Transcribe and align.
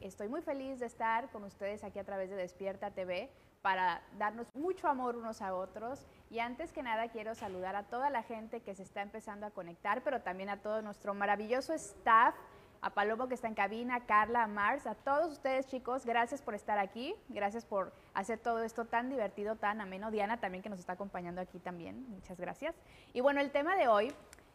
estoy 0.00 0.28
muy 0.28 0.42
feliz 0.42 0.80
de 0.80 0.86
estar 0.86 1.30
con 1.30 1.44
ustedes 1.44 1.84
aquí 1.84 1.98
a 1.98 2.04
través 2.04 2.30
de 2.30 2.36
Despierta 2.36 2.90
TV 2.90 3.30
para 3.62 4.02
darnos 4.18 4.46
mucho 4.54 4.88
amor 4.88 5.16
unos 5.16 5.40
a 5.40 5.54
otros. 5.54 6.06
Y 6.30 6.38
antes 6.38 6.70
que 6.70 6.82
nada 6.82 7.08
quiero 7.08 7.34
saludar 7.34 7.76
a 7.76 7.84
toda 7.84 8.10
la 8.10 8.22
gente 8.22 8.60
que 8.60 8.74
se 8.74 8.82
está 8.82 9.00
empezando 9.00 9.46
a 9.46 9.50
conectar, 9.50 10.02
pero 10.02 10.20
también 10.20 10.50
a 10.50 10.60
todo 10.60 10.82
nuestro 10.82 11.14
maravilloso 11.14 11.72
staff, 11.72 12.34
a 12.82 12.90
Palomo 12.90 13.26
que 13.26 13.34
está 13.34 13.48
en 13.48 13.54
cabina, 13.54 13.94
a 13.94 14.00
Carla, 14.04 14.42
a 14.42 14.46
Mars, 14.46 14.86
a 14.86 14.94
todos 14.94 15.32
ustedes 15.32 15.66
chicos, 15.66 16.04
gracias 16.04 16.42
por 16.42 16.54
estar 16.54 16.78
aquí, 16.78 17.14
gracias 17.30 17.64
por 17.64 17.94
hacer 18.12 18.38
todo 18.38 18.62
esto 18.62 18.84
tan 18.84 19.08
divertido, 19.08 19.56
tan 19.56 19.80
ameno. 19.80 20.10
Diana 20.10 20.38
también 20.38 20.62
que 20.62 20.68
nos 20.68 20.78
está 20.78 20.92
acompañando 20.92 21.40
aquí 21.40 21.58
también, 21.58 22.06
muchas 22.10 22.38
gracias. 22.38 22.74
Y 23.14 23.22
bueno, 23.22 23.40
el 23.40 23.50
tema 23.50 23.76
de 23.76 23.88
hoy 23.88 24.12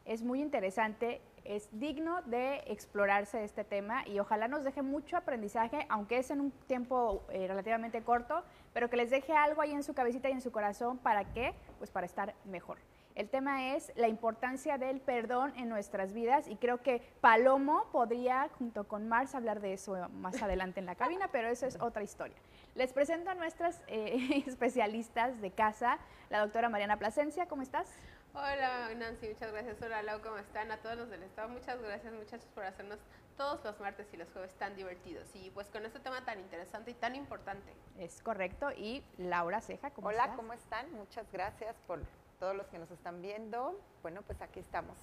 es 0.09 0.23
muy 0.23 0.41
interesante, 0.41 1.21
es 1.45 1.69
digno 1.71 2.23
de 2.23 2.63
explorarse 2.65 3.43
este 3.43 3.63
tema 3.63 4.07
y 4.07 4.19
ojalá 4.19 4.47
nos 4.47 4.63
deje 4.63 4.81
mucho 4.81 5.15
aprendizaje, 5.15 5.85
aunque 5.87 6.17
es 6.17 6.31
en 6.31 6.41
un 6.41 6.51
tiempo 6.65 7.23
eh, 7.29 7.47
relativamente 7.47 8.01
corto, 8.01 8.43
pero 8.73 8.89
que 8.89 8.97
les 8.97 9.11
deje 9.11 9.33
algo 9.33 9.61
ahí 9.61 9.71
en 9.71 9.83
su 9.83 9.93
cabecita 9.93 10.27
y 10.27 10.31
en 10.31 10.41
su 10.41 10.51
corazón 10.51 10.97
para 10.97 11.25
qué, 11.25 11.53
pues 11.77 11.91
para 11.91 12.07
estar 12.07 12.33
mejor. 12.45 12.79
El 13.13 13.29
tema 13.29 13.75
es 13.75 13.91
la 13.95 14.07
importancia 14.07 14.79
del 14.79 14.99
perdón 14.99 15.53
en 15.57 15.69
nuestras 15.69 16.11
vidas 16.11 16.47
y 16.47 16.55
creo 16.55 16.81
que 16.81 17.03
Palomo 17.21 17.85
podría, 17.91 18.49
junto 18.57 18.87
con 18.87 19.07
Mars, 19.07 19.35
hablar 19.35 19.59
de 19.59 19.73
eso 19.73 20.09
más 20.09 20.41
adelante 20.41 20.79
en 20.79 20.87
la 20.87 20.95
cabina, 20.95 21.27
pero 21.31 21.49
eso 21.49 21.67
es 21.67 21.79
otra 21.79 22.01
historia. 22.01 22.37
Les 22.73 22.93
presento 22.93 23.29
a 23.29 23.35
nuestras 23.35 23.83
eh, 23.87 24.43
especialistas 24.47 25.39
de 25.39 25.51
casa, 25.51 25.99
la 26.31 26.39
doctora 26.39 26.69
Mariana 26.69 26.97
Plasencia, 26.97 27.45
¿cómo 27.47 27.61
estás? 27.61 27.93
Hola 28.41 28.95
Nancy, 28.95 29.27
muchas 29.27 29.51
gracias. 29.51 29.81
Hola 29.81 30.01
Lau, 30.01 30.21
¿cómo 30.21 30.37
están? 30.37 30.71
A 30.71 30.77
todos 30.77 30.95
los 30.95 31.09
del 31.09 31.23
Estado, 31.23 31.49
muchas 31.49 31.81
gracias 31.81 32.13
muchachos 32.13 32.47
por 32.55 32.63
hacernos 32.63 32.97
todos 33.35 33.61
los 33.65 33.77
martes 33.81 34.07
y 34.13 34.17
los 34.17 34.31
jueves 34.31 34.53
tan 34.53 34.77
divertidos. 34.77 35.27
Y 35.33 35.49
pues 35.49 35.67
con 35.67 35.85
este 35.85 35.99
tema 35.99 36.23
tan 36.23 36.39
interesante 36.39 36.91
y 36.91 36.93
tan 36.93 37.15
importante. 37.15 37.73
Es 37.97 38.21
correcto. 38.21 38.71
Y 38.71 39.03
Laura 39.17 39.59
Ceja, 39.59 39.91
¿cómo 39.91 40.07
Hola, 40.07 40.23
estás? 40.23 40.37
¿cómo 40.37 40.53
están? 40.53 40.89
Muchas 40.93 41.29
gracias 41.33 41.75
por 41.85 41.99
todos 42.39 42.55
los 42.55 42.65
que 42.67 42.79
nos 42.79 42.89
están 42.91 43.21
viendo. 43.21 43.77
Bueno, 44.03 44.21
pues 44.21 44.41
aquí 44.41 44.61
estamos. 44.61 44.97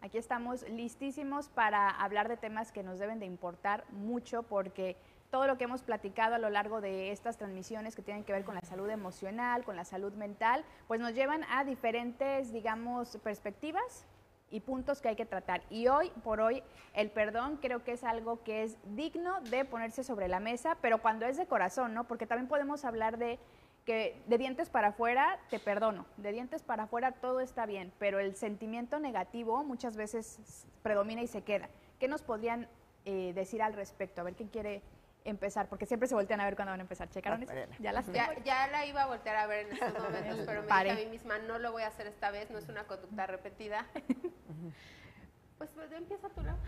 Aquí 0.00 0.16
estamos 0.16 0.66
listísimos 0.70 1.50
para 1.50 1.90
hablar 1.90 2.28
de 2.28 2.38
temas 2.38 2.72
que 2.72 2.82
nos 2.82 2.98
deben 2.98 3.20
de 3.20 3.26
importar 3.26 3.84
mucho 3.90 4.42
porque 4.42 4.96
todo 5.30 5.46
lo 5.46 5.56
que 5.56 5.64
hemos 5.64 5.82
platicado 5.82 6.34
a 6.34 6.38
lo 6.38 6.50
largo 6.50 6.80
de 6.80 7.12
estas 7.12 7.36
transmisiones 7.36 7.94
que 7.94 8.02
tienen 8.02 8.24
que 8.24 8.32
ver 8.32 8.44
con 8.44 8.54
la 8.54 8.62
salud 8.62 8.90
emocional, 8.90 9.64
con 9.64 9.76
la 9.76 9.84
salud 9.84 10.12
mental, 10.14 10.64
pues 10.88 11.00
nos 11.00 11.14
llevan 11.14 11.44
a 11.50 11.64
diferentes, 11.64 12.52
digamos, 12.52 13.16
perspectivas 13.22 14.06
y 14.50 14.60
puntos 14.60 15.00
que 15.00 15.08
hay 15.08 15.16
que 15.16 15.26
tratar. 15.26 15.62
Y 15.70 15.86
hoy 15.86 16.10
por 16.24 16.40
hoy 16.40 16.62
el 16.94 17.10
perdón 17.10 17.58
creo 17.62 17.84
que 17.84 17.92
es 17.92 18.02
algo 18.02 18.42
que 18.42 18.64
es 18.64 18.76
digno 18.96 19.40
de 19.42 19.64
ponerse 19.64 20.02
sobre 20.02 20.28
la 20.28 20.40
mesa, 20.40 20.76
pero 20.80 20.98
cuando 20.98 21.26
es 21.26 21.36
de 21.36 21.46
corazón, 21.46 21.94
¿no? 21.94 22.04
Porque 22.04 22.26
también 22.26 22.48
podemos 22.48 22.84
hablar 22.84 23.16
de 23.16 23.38
que 23.84 24.20
de 24.26 24.38
dientes 24.38 24.68
para 24.68 24.88
afuera 24.88 25.38
te 25.48 25.58
perdono, 25.58 26.04
de 26.16 26.32
dientes 26.32 26.62
para 26.62 26.84
afuera 26.84 27.12
todo 27.12 27.40
está 27.40 27.64
bien, 27.64 27.92
pero 27.98 28.18
el 28.18 28.36
sentimiento 28.36 28.98
negativo 28.98 29.64
muchas 29.64 29.96
veces 29.96 30.66
predomina 30.82 31.22
y 31.22 31.28
se 31.28 31.42
queda. 31.42 31.68
¿Qué 31.98 32.08
nos 32.08 32.22
podrían 32.22 32.68
eh, 33.04 33.32
decir 33.34 33.62
al 33.62 33.72
respecto? 33.72 34.20
A 34.20 34.24
ver 34.24 34.34
quién 34.34 34.48
quiere 34.48 34.82
empezar, 35.24 35.68
porque 35.68 35.86
siempre 35.86 36.08
se 36.08 36.14
voltean 36.14 36.40
a 36.40 36.44
ver 36.44 36.56
cuando 36.56 36.70
van 36.70 36.80
a 36.80 36.82
empezar. 36.82 37.08
¿Checaron 37.08 37.42
eso? 37.42 37.52
Ya 37.78 37.92
las 37.92 38.06
ya, 38.12 38.34
ya, 38.44 38.66
la 38.68 38.86
iba 38.86 39.02
a 39.02 39.06
voltear 39.06 39.36
a 39.36 39.46
ver 39.46 39.66
en 39.66 39.72
estos 39.72 40.02
momentos, 40.02 40.38
pero 40.46 40.62
me 40.62 40.84
dije 40.84 40.90
a 40.90 40.94
mí 40.94 41.06
misma, 41.06 41.38
no 41.38 41.58
lo 41.58 41.72
voy 41.72 41.82
a 41.82 41.88
hacer 41.88 42.06
esta 42.06 42.30
vez, 42.30 42.50
no 42.50 42.58
es 42.58 42.68
una 42.68 42.84
conducta 42.84 43.26
repetida. 43.26 43.86
pues, 45.58 45.70
pues 45.70 45.92
empieza 45.92 46.28
tú, 46.30 46.42
Laura. 46.42 46.60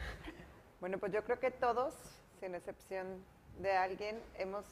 Bueno, 0.81 0.99
pues 0.99 1.13
yo 1.13 1.25
creo 1.25 1.39
que 1.39 1.51
todos, 1.51 1.95
sin 2.41 2.55
excepción 2.55 3.25
de 3.59 3.73
alguien, 3.73 4.21
hemos 4.37 4.65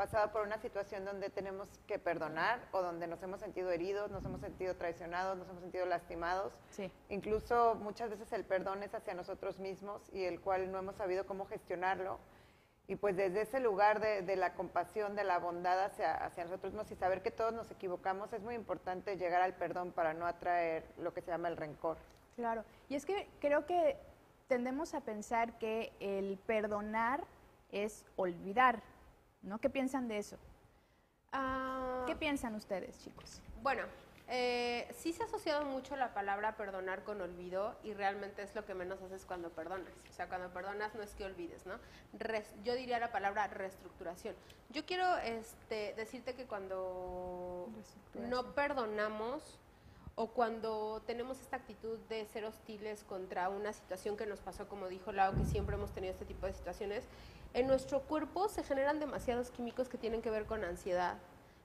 pasado 0.00 0.32
por 0.32 0.46
una 0.46 0.58
situación 0.58 1.04
donde 1.04 1.28
tenemos 1.28 1.68
que 1.86 1.98
perdonar 1.98 2.60
o 2.72 2.80
donde 2.80 3.06
nos 3.06 3.22
hemos 3.22 3.40
sentido 3.40 3.70
heridos, 3.70 4.10
nos 4.10 4.24
hemos 4.24 4.40
sentido 4.40 4.74
traicionados, 4.74 5.36
nos 5.36 5.46
hemos 5.48 5.60
sentido 5.60 5.84
lastimados. 5.84 6.54
Sí. 6.70 6.90
Incluso 7.10 7.74
muchas 7.74 8.08
veces 8.08 8.32
el 8.32 8.44
perdón 8.44 8.82
es 8.82 8.94
hacia 8.94 9.12
nosotros 9.12 9.58
mismos 9.58 10.08
y 10.14 10.24
el 10.24 10.40
cual 10.40 10.72
no 10.72 10.78
hemos 10.78 10.96
sabido 10.96 11.26
cómo 11.26 11.44
gestionarlo. 11.44 12.18
Y 12.90 12.96
pues 12.96 13.16
desde 13.16 13.42
ese 13.42 13.60
lugar 13.60 14.00
de, 14.00 14.22
de 14.22 14.34
la 14.34 14.54
compasión, 14.54 15.14
de 15.14 15.22
la 15.22 15.38
bondad 15.38 15.84
hacia, 15.84 16.12
hacia 16.12 16.42
nosotros 16.42 16.72
mismos 16.72 16.90
y 16.90 16.96
saber 16.96 17.22
que 17.22 17.30
todos 17.30 17.52
nos 17.54 17.70
equivocamos, 17.70 18.32
es 18.32 18.42
muy 18.42 18.56
importante 18.56 19.16
llegar 19.16 19.42
al 19.42 19.54
perdón 19.54 19.92
para 19.92 20.12
no 20.12 20.26
atraer 20.26 20.84
lo 20.98 21.14
que 21.14 21.20
se 21.20 21.30
llama 21.30 21.46
el 21.46 21.56
rencor. 21.56 21.98
Claro, 22.34 22.64
y 22.88 22.96
es 22.96 23.06
que 23.06 23.28
creo 23.40 23.64
que 23.64 23.96
tendemos 24.48 24.94
a 24.94 25.02
pensar 25.02 25.56
que 25.60 25.92
el 26.00 26.36
perdonar 26.48 27.22
es 27.70 28.04
olvidar, 28.16 28.82
¿no? 29.42 29.60
¿Qué 29.60 29.70
piensan 29.70 30.08
de 30.08 30.18
eso? 30.18 30.36
Ah, 31.30 32.02
¿Qué 32.08 32.16
piensan 32.16 32.56
ustedes, 32.56 32.98
chicos? 33.04 33.40
Bueno, 33.62 33.84
eh, 34.32 34.88
sí 34.96 35.12
se 35.12 35.22
ha 35.22 35.26
asociado 35.26 35.64
mucho 35.64 35.96
la 35.96 36.14
palabra 36.14 36.56
perdonar 36.56 37.02
con 37.02 37.20
olvido 37.20 37.74
y 37.82 37.92
realmente 37.94 38.42
es 38.42 38.54
lo 38.54 38.64
que 38.64 38.74
menos 38.74 39.02
haces 39.02 39.24
cuando 39.26 39.50
perdonas. 39.50 39.92
O 40.08 40.12
sea, 40.12 40.28
cuando 40.28 40.48
perdonas 40.50 40.94
no 40.94 41.02
es 41.02 41.14
que 41.14 41.24
olvides, 41.24 41.66
¿no? 41.66 41.74
Res- 42.18 42.54
yo 42.62 42.74
diría 42.74 42.98
la 43.00 43.10
palabra 43.12 43.48
reestructuración. 43.48 44.34
Yo 44.70 44.86
quiero 44.86 45.16
este, 45.18 45.94
decirte 45.94 46.34
que 46.34 46.46
cuando 46.46 47.68
no 48.28 48.54
perdonamos 48.54 49.58
o 50.14 50.28
cuando 50.28 51.02
tenemos 51.06 51.40
esta 51.40 51.56
actitud 51.56 51.98
de 52.08 52.24
ser 52.26 52.44
hostiles 52.44 53.04
contra 53.04 53.48
una 53.48 53.72
situación 53.72 54.16
que 54.16 54.26
nos 54.26 54.40
pasó, 54.40 54.68
como 54.68 54.88
dijo 54.88 55.12
Lau, 55.12 55.34
que 55.34 55.44
siempre 55.44 55.76
hemos 55.76 55.92
tenido 55.92 56.12
este 56.12 56.24
tipo 56.26 56.46
de 56.46 56.52
situaciones, 56.52 57.04
en 57.54 57.66
nuestro 57.66 58.02
cuerpo 58.02 58.48
se 58.48 58.62
generan 58.62 59.00
demasiados 59.00 59.50
químicos 59.50 59.88
que 59.88 59.98
tienen 59.98 60.22
que 60.22 60.30
ver 60.30 60.46
con 60.46 60.62
ansiedad, 60.62 61.16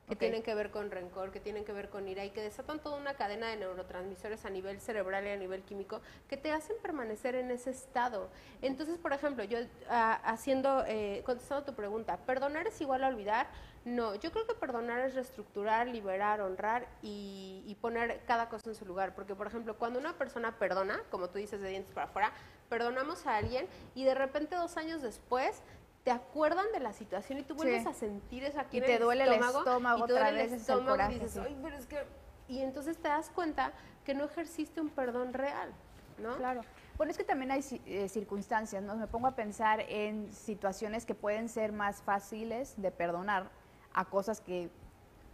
que 0.08 0.16
tienen 0.16 0.44
que 0.44 0.54
ver 0.54 0.70
con 0.70 0.92
rencor, 0.92 1.32
que 1.32 1.40
tienen 1.40 1.66
que 1.66 1.74
ver 1.74 1.90
con 1.90 2.08
ira 2.08 2.24
y 2.24 2.30
que 2.30 2.42
desatan 2.42 2.80
toda 2.80 2.98
una 2.98 3.16
cadena 3.16 3.48
de 3.48 3.58
neurotransmisores 3.58 4.46
a 4.46 4.50
nivel 4.50 4.80
cerebral 4.80 5.26
y 5.26 5.30
a 5.30 5.36
nivel 5.36 5.64
químico 5.64 6.02
que 6.30 6.38
te 6.38 6.52
hacen 6.52 6.76
permanecer 6.82 7.36
en 7.36 7.50
ese 7.50 7.72
estado. 7.72 8.30
Entonces, 8.62 8.98
por 9.00 9.14
ejemplo, 9.14 9.44
yo 9.44 9.60
ah, 9.90 10.20
haciendo, 10.24 10.84
eh, 10.88 11.24
contestando 11.26 11.66
tu 11.66 11.74
pregunta, 11.74 12.18
¿perdonar 12.18 12.68
es 12.68 12.80
igual 12.82 13.04
a 13.04 13.08
olvidar? 13.08 13.48
No, 13.84 14.16
yo 14.16 14.32
creo 14.32 14.48
que 14.48 14.56
perdonar 14.56 15.00
es 15.02 15.14
reestructurar, 15.14 15.88
liberar, 15.88 16.42
honrar 16.42 16.88
y, 17.04 17.64
y 17.68 17.76
poner 17.76 18.22
cada 18.26 18.50
cosa 18.50 18.70
en 18.70 18.76
su 18.76 18.86
lugar. 18.86 19.14
Porque, 19.14 19.36
por 19.36 19.46
ejemplo, 19.46 19.78
cuando 19.78 20.00
una 20.00 20.18
persona 20.18 20.58
perdona, 20.58 21.02
como 21.12 21.30
tú 21.30 21.38
dices 21.38 21.62
de 21.62 21.70
dientes 21.70 21.94
para 21.94 22.08
afuera, 22.08 22.32
perdonamos 22.70 23.28
a 23.28 23.38
alguien 23.38 23.68
y 23.94 24.04
de 24.04 24.16
repente 24.16 24.56
dos 24.56 24.78
años 24.78 25.02
después 25.02 25.62
te 26.06 26.12
acuerdan 26.12 26.66
de 26.72 26.80
la 26.80 26.94
situación 26.94 27.40
y 27.40 27.44
tú 27.44 27.56
vuelves 27.56 27.82
Sí. 27.84 27.90
a 27.90 27.94
sentir 27.94 28.44
eso 28.46 28.60
aquí 28.60 28.78
Y 28.78 28.80
en 28.80 28.86
te 28.86 28.94
el 28.96 29.02
duele 29.02 29.24
el 29.24 29.34
estómago, 29.34 29.58
estómago 29.60 29.98
y 29.98 30.08
te 30.08 30.14
otra 30.14 30.26
duele 30.30 30.30
el 30.30 30.44
vez, 30.46 30.54
el 30.54 30.60
estómago 30.62 30.90
coraje, 30.92 31.12
y 31.16 31.20
dices, 31.20 31.32
sí. 31.34 31.40
ay, 31.44 31.58
pero 31.62 31.76
es 31.76 31.86
que... 31.88 32.04
Y 32.48 32.62
entonces 32.62 32.98
te 32.98 33.08
das 33.10 33.30
cuenta 33.32 33.74
que 34.06 34.14
no 34.14 34.24
ejerciste 34.24 34.80
un 34.80 34.90
perdón 34.90 35.34
real, 35.34 35.74
¿no? 36.20 36.36
Claro. 36.38 36.62
Bueno, 36.98 37.10
es 37.12 37.18
que 37.18 37.24
también 37.24 37.50
hay 37.52 37.66
eh, 37.88 38.08
circunstancias, 38.08 38.84
¿no? 38.84 38.96
Me 38.96 39.08
pongo 39.08 39.26
a 39.28 39.32
pensar 39.36 39.80
en 39.90 40.32
situaciones 40.32 41.06
que 41.08 41.16
pueden 41.16 41.50
ser 41.50 41.72
más 41.74 42.04
fáciles 42.04 42.80
de 42.80 42.92
perdonar 42.92 43.50
a 43.96 44.06
cosas 44.06 44.42
que, 44.42 44.70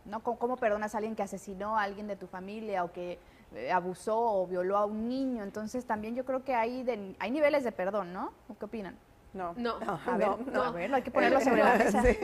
¿no? 0.05 0.23
¿Cómo, 0.23 0.39
cómo 0.39 0.55
perdonas 0.55 0.95
a 0.95 0.99
alguien 0.99 1.17
que 1.17 1.23
asesinó 1.23 1.77
a 1.77 1.83
alguien 1.83 2.07
de 2.07 2.15
tu 2.15 2.27
familia 2.27 2.85
o 2.85 2.93
que 2.93 3.19
eh, 3.53 3.71
abusó 3.73 4.17
o 4.17 4.47
violó 4.47 4.77
a 4.77 4.85
un 4.85 5.09
niño? 5.09 5.43
Entonces 5.43 5.83
también 5.85 6.15
yo 6.15 6.23
creo 6.23 6.45
que 6.45 6.55
hay, 6.55 6.83
de- 6.83 7.13
hay 7.19 7.29
niveles 7.29 7.65
de 7.65 7.73
perdón, 7.73 8.13
¿no? 8.13 8.31
¿O 8.47 8.57
qué 8.57 8.63
opinan? 8.65 8.97
No, 9.33 9.53
No. 9.55 9.77
A 10.05 10.17
ver, 10.17 10.47
no, 10.47 10.63
a 10.63 10.71
ver, 10.71 10.93
hay 10.93 11.01
que 11.01 11.11
ponerlo 11.11 11.39
sobre 11.39 11.63
la 11.63 11.75
mesa. 11.75 12.01
Sí. 12.03 12.17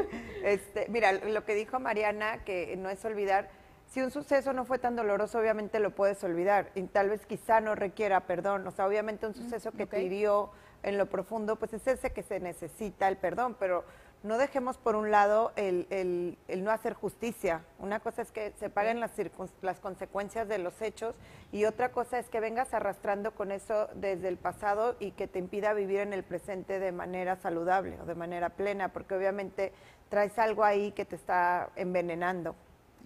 Este, 0.43 0.87
mira, 0.89 1.11
lo 1.13 1.45
que 1.45 1.55
dijo 1.55 1.79
Mariana, 1.79 2.43
que 2.43 2.75
no 2.77 2.89
es 2.89 3.03
olvidar, 3.05 3.49
si 3.87 4.01
un 4.01 4.11
suceso 4.11 4.51
no 4.51 4.65
fue 4.65 4.79
tan 4.79 4.95
doloroso, 4.95 5.39
obviamente 5.39 5.79
lo 5.79 5.91
puedes 5.91 6.21
olvidar 6.23 6.69
y 6.75 6.83
tal 6.83 7.09
vez 7.09 7.25
quizá 7.25 7.61
no 7.61 7.75
requiera 7.75 8.21
perdón. 8.21 8.67
O 8.67 8.71
sea, 8.71 8.85
obviamente 8.85 9.25
un 9.25 9.33
suceso 9.33 9.71
que 9.71 9.85
te 9.85 10.03
hirió 10.03 10.51
en 10.83 10.97
lo 10.97 11.05
profundo, 11.07 11.55
pues 11.55 11.73
es 11.73 11.87
ese 11.87 12.11
que 12.11 12.23
se 12.23 12.39
necesita 12.39 13.07
el 13.07 13.17
perdón, 13.17 13.55
pero 13.59 13.85
no 14.23 14.37
dejemos 14.37 14.77
por 14.77 14.95
un 14.95 15.11
lado 15.11 15.51
el, 15.55 15.87
el- 15.89 16.37
el 16.47 16.63
no 16.63 16.71
hacer 16.71 16.93
justicia. 16.93 17.61
Una 17.79 17.99
cosa 17.99 18.21
es 18.23 18.31
que 18.31 18.51
se 18.59 18.69
paguen 18.69 18.99
las, 18.99 19.11
las 19.61 19.79
consecuencias 19.79 20.47
de 20.47 20.57
los 20.57 20.81
hechos 20.81 21.15
y 21.51 21.65
otra 21.65 21.89
cosa 21.91 22.19
es 22.19 22.27
que 22.29 22.39
vengas 22.39 22.73
arrastrando 22.73 23.31
con 23.31 23.51
eso 23.51 23.87
desde 23.95 24.27
el 24.27 24.37
pasado 24.37 24.95
y 24.99 25.11
que 25.11 25.27
te 25.27 25.39
impida 25.39 25.73
vivir 25.73 25.99
en 25.99 26.13
el 26.13 26.23
presente 26.23 26.79
de 26.79 26.91
manera 26.91 27.35
saludable 27.37 27.99
o 28.01 28.05
de 28.05 28.15
manera 28.15 28.49
plena, 28.49 28.89
porque 28.89 29.15
obviamente 29.15 29.71
traes 30.09 30.37
algo 30.39 30.63
ahí 30.63 30.91
que 30.91 31.05
te 31.05 31.15
está 31.15 31.69
envenenando. 31.75 32.55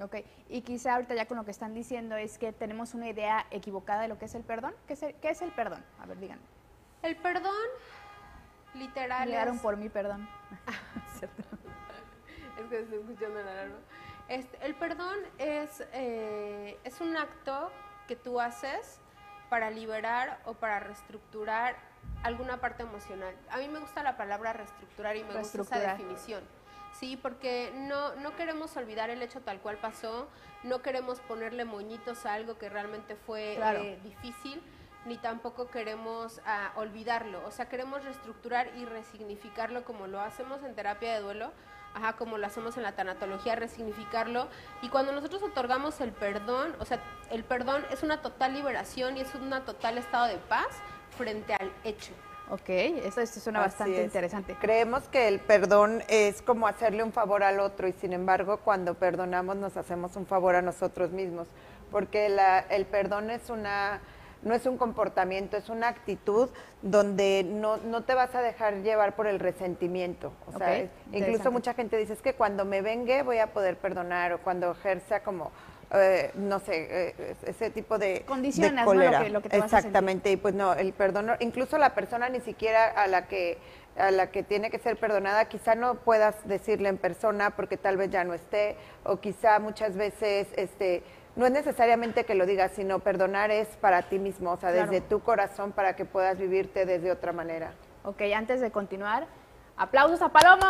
Ok, 0.01 0.15
y 0.49 0.61
quizá 0.61 0.95
ahorita 0.95 1.13
ya 1.13 1.27
con 1.27 1.37
lo 1.37 1.43
que 1.45 1.51
están 1.51 1.73
diciendo 1.75 2.15
es 2.15 2.37
que 2.39 2.53
tenemos 2.53 2.93
una 2.95 3.09
idea 3.09 3.45
equivocada 3.51 4.01
de 4.01 4.07
lo 4.07 4.17
que 4.17 4.25
es 4.25 4.33
el 4.33 4.43
perdón. 4.43 4.73
¿Qué 4.87 4.93
es 4.93 5.03
el, 5.03 5.13
qué 5.15 5.29
es 5.29 5.41
el 5.43 5.51
perdón? 5.51 5.83
A 6.01 6.05
ver, 6.07 6.17
díganme. 6.19 6.41
El 7.03 7.15
perdón, 7.17 7.53
literal, 8.73 9.27
Llegaron 9.27 9.59
por 9.59 9.77
mí, 9.77 9.89
perdón. 9.89 10.27
es 11.21 12.65
que 12.69 12.79
estoy 12.79 12.99
escuchando 12.99 13.43
la 13.43 13.51
alarma. 13.51 13.77
Este, 14.27 14.65
el 14.65 14.75
perdón 14.75 15.17
es, 15.37 15.83
eh, 15.93 16.77
es 16.83 17.01
un 17.01 17.17
acto 17.17 17.71
que 18.07 18.15
tú 18.15 18.39
haces 18.39 18.99
para 19.49 19.69
liberar 19.69 20.39
o 20.45 20.53
para 20.53 20.79
reestructurar 20.79 21.75
alguna 22.23 22.61
parte 22.61 22.83
emocional. 22.83 23.35
A 23.49 23.57
mí 23.57 23.67
me 23.67 23.79
gusta 23.79 24.03
la 24.03 24.15
palabra 24.15 24.53
reestructurar 24.53 25.17
y 25.17 25.23
me 25.23 25.37
gusta 25.37 25.61
esa 25.61 25.79
definición. 25.79 26.43
Sí, 26.93 27.17
porque 27.17 27.71
no, 27.73 28.15
no 28.15 28.35
queremos 28.35 28.75
olvidar 28.77 29.09
el 29.09 29.21
hecho 29.21 29.41
tal 29.41 29.59
cual 29.59 29.77
pasó, 29.77 30.27
no 30.63 30.81
queremos 30.81 31.19
ponerle 31.21 31.65
moñitos 31.65 32.25
a 32.25 32.33
algo 32.33 32.57
que 32.57 32.69
realmente 32.69 33.15
fue 33.15 33.57
eh, 33.59 33.99
difícil, 34.03 34.61
ni 35.05 35.17
tampoco 35.17 35.69
queremos 35.69 36.41
ah, 36.45 36.71
olvidarlo. 36.75 37.45
O 37.47 37.51
sea, 37.51 37.67
queremos 37.67 38.03
reestructurar 38.03 38.69
y 38.77 38.85
resignificarlo 38.85 39.83
como 39.83 40.07
lo 40.07 40.21
hacemos 40.21 40.63
en 40.63 40.75
terapia 40.75 41.13
de 41.13 41.21
duelo, 41.21 41.51
ajá, 41.93 42.13
como 42.13 42.37
lo 42.37 42.45
hacemos 42.45 42.77
en 42.77 42.83
la 42.83 42.93
tanatología, 42.93 43.55
resignificarlo. 43.55 44.47
Y 44.81 44.89
cuando 44.89 45.11
nosotros 45.11 45.41
otorgamos 45.43 45.99
el 46.01 46.11
perdón, 46.11 46.75
o 46.79 46.85
sea, 46.85 46.99
el 47.31 47.43
perdón 47.43 47.85
es 47.91 48.03
una 48.03 48.21
total 48.21 48.53
liberación 48.53 49.17
y 49.17 49.21
es 49.21 49.33
un 49.35 49.49
total 49.65 49.97
estado 49.97 50.27
de 50.27 50.37
paz 50.37 50.67
frente 51.17 51.53
al 51.53 51.71
hecho. 51.83 52.13
Ok, 52.49 52.67
eso, 52.67 53.25
suena 53.25 53.61
bastante 53.61 54.03
interesante. 54.03 54.57
Creemos 54.59 55.03
que 55.03 55.29
el 55.29 55.39
perdón 55.39 56.03
es 56.09 56.41
como 56.41 56.67
hacerle 56.67 57.01
un 57.01 57.13
favor 57.13 57.43
al 57.43 57.61
otro 57.61 57.87
y 57.87 57.93
sin 57.93 58.11
embargo 58.11 58.57
cuando 58.57 58.95
perdonamos 58.95 59.55
nos 59.55 59.77
hacemos 59.77 60.17
un 60.17 60.25
favor 60.25 60.55
a 60.55 60.61
nosotros 60.61 61.11
mismos, 61.11 61.47
porque 61.91 62.25
el 62.69 62.85
perdón 62.87 63.29
es 63.29 63.49
una 63.49 64.01
no 64.43 64.53
es 64.53 64.65
un 64.65 64.77
comportamiento, 64.77 65.57
es 65.57 65.69
una 65.69 65.87
actitud 65.87 66.49
donde 66.81 67.45
no, 67.47 67.77
no 67.77 68.03
te 68.03 68.15
vas 68.15 68.33
a 68.35 68.41
dejar 68.41 68.81
llevar 68.81 69.15
por 69.15 69.27
el 69.27 69.39
resentimiento. 69.39 70.33
O 70.47 70.57
sea, 70.57 70.89
incluso 71.11 71.51
mucha 71.51 71.73
gente 71.73 71.97
dice, 71.97 72.13
es 72.13 72.21
que 72.21 72.33
cuando 72.33 72.65
me 72.65 72.81
vengue 72.81 73.23
voy 73.23 73.37
a 73.37 73.47
poder 73.47 73.77
perdonar 73.77 74.33
o 74.33 74.39
cuando 74.39 74.71
ejerza 74.71 75.21
como... 75.21 75.51
Eh, 75.93 76.31
no 76.35 76.59
sé, 76.59 76.87
eh, 76.89 77.35
ese 77.45 77.69
tipo 77.69 77.97
de, 77.97 78.21
Condiciones, 78.25 78.85
cólera. 78.85 79.27
Lo 79.27 79.41
que, 79.41 79.49
te 79.49 79.57
Exactamente, 79.57 80.31
y 80.31 80.37
pues 80.37 80.53
no, 80.53 80.73
el 80.73 80.93
perdón, 80.93 81.31
incluso 81.41 81.77
la 81.77 81.93
persona 81.93 82.29
ni 82.29 82.39
siquiera 82.39 82.87
a 82.87 83.07
la 83.07 83.27
que 83.27 83.57
a 83.97 84.09
la 84.09 84.31
que 84.31 84.41
tiene 84.41 84.71
que 84.71 84.79
ser 84.79 84.97
perdonada, 84.97 85.45
quizá 85.45 85.75
no 85.75 85.95
puedas 85.95 86.47
decirle 86.47 86.87
en 86.87 86.97
persona 86.97 87.51
porque 87.51 87.75
tal 87.75 87.97
vez 87.97 88.09
ya 88.09 88.23
no 88.23 88.33
esté, 88.33 88.77
o 89.03 89.17
quizá 89.17 89.59
muchas 89.59 89.97
veces 89.97 90.47
este 90.55 91.03
no 91.35 91.45
es 91.45 91.51
necesariamente 91.51 92.25
que 92.25 92.35
lo 92.35 92.45
digas, 92.45 92.71
sino 92.75 92.99
perdonar 92.99 93.51
es 93.51 93.67
para 93.77 94.03
ti 94.03 94.19
mismo, 94.19 94.51
o 94.51 94.57
sea, 94.57 94.71
desde 94.71 95.01
tu 95.01 95.21
corazón 95.21 95.71
para 95.71 95.95
que 95.95 96.05
puedas 96.05 96.37
vivirte 96.37 96.85
desde 96.85 97.11
otra 97.11 97.31
manera. 97.31 97.71
Ok, 98.03 98.21
antes 98.35 98.59
de 98.59 98.71
continuar, 98.71 99.27
aplausos 99.77 100.21
a 100.21 100.29
Palomo. 100.29 100.65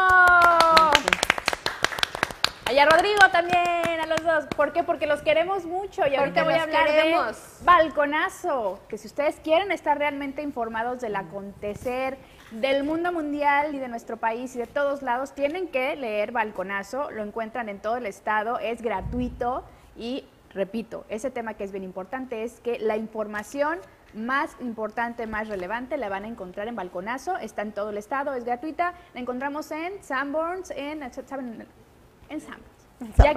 Y 2.72 2.78
a 2.78 2.86
Rodrigo 2.86 3.19
también, 3.34 4.00
a 4.02 4.06
los 4.06 4.24
dos. 4.24 4.46
¿Por 4.56 4.72
qué? 4.72 4.84
Porque 4.84 5.06
los 5.06 5.22
queremos 5.22 5.66
mucho 5.66 6.08
y 6.08 6.16
ahorita 6.16 6.44
voy 6.46 6.54
a 6.54 6.63
hablar 6.63 6.90
de 6.90 7.16
Balconazo, 7.63 8.80
que 8.88 8.98
si 8.98 9.08
ustedes 9.08 9.42
quieren 9.44 9.74
estar 9.74 9.98
realmente 9.98 10.42
informados 10.42 11.02
del 11.02 11.18
acontecer 11.18 12.18
del 12.52 12.84
mundo 12.86 13.12
mundial 13.12 13.75
y 13.75 13.80
de 13.80 13.90
nuestro 13.90 14.18
país 14.18 14.56
y 14.56 14.60
de 14.60 14.68
todos 14.68 15.02
lados, 15.02 15.34
tienen 15.34 15.68
que 15.68 15.98
leer 15.98 16.31
Balconazo, 16.31 17.12
lo 17.12 17.24
encuentran 17.24 17.68
en 17.68 17.80
todo 17.80 17.98
el 17.98 18.06
estado, 18.06 18.58
es 18.60 18.81
gratuito 18.81 19.66
y 19.98 20.25
repito, 20.53 21.06
ese 21.09 21.31
tema 21.31 21.53
que 21.56 21.63
es 21.63 21.71
bien 21.71 21.83
importante 21.83 22.44
es 22.44 22.59
que 22.59 22.80
la 22.80 22.98
información 22.98 23.80
más 24.13 24.56
importante, 24.59 25.27
más 25.27 25.48
relevante, 25.48 25.98
la 25.98 26.09
van 26.09 26.25
a 26.25 26.27
encontrar 26.27 26.68
en 26.68 26.75
Balconazo, 26.75 27.38
está 27.38 27.62
en 27.62 27.71
todo 27.71 27.92
el 27.92 27.98
estado, 27.98 28.33
es 28.33 28.44
gratuita, 28.44 28.94
la 29.13 29.21
encontramos 29.21 29.71
en 29.71 30.03
Sanborns, 30.03 30.71
en, 30.71 31.01
en 31.03 32.42
Sanborns 32.42 32.81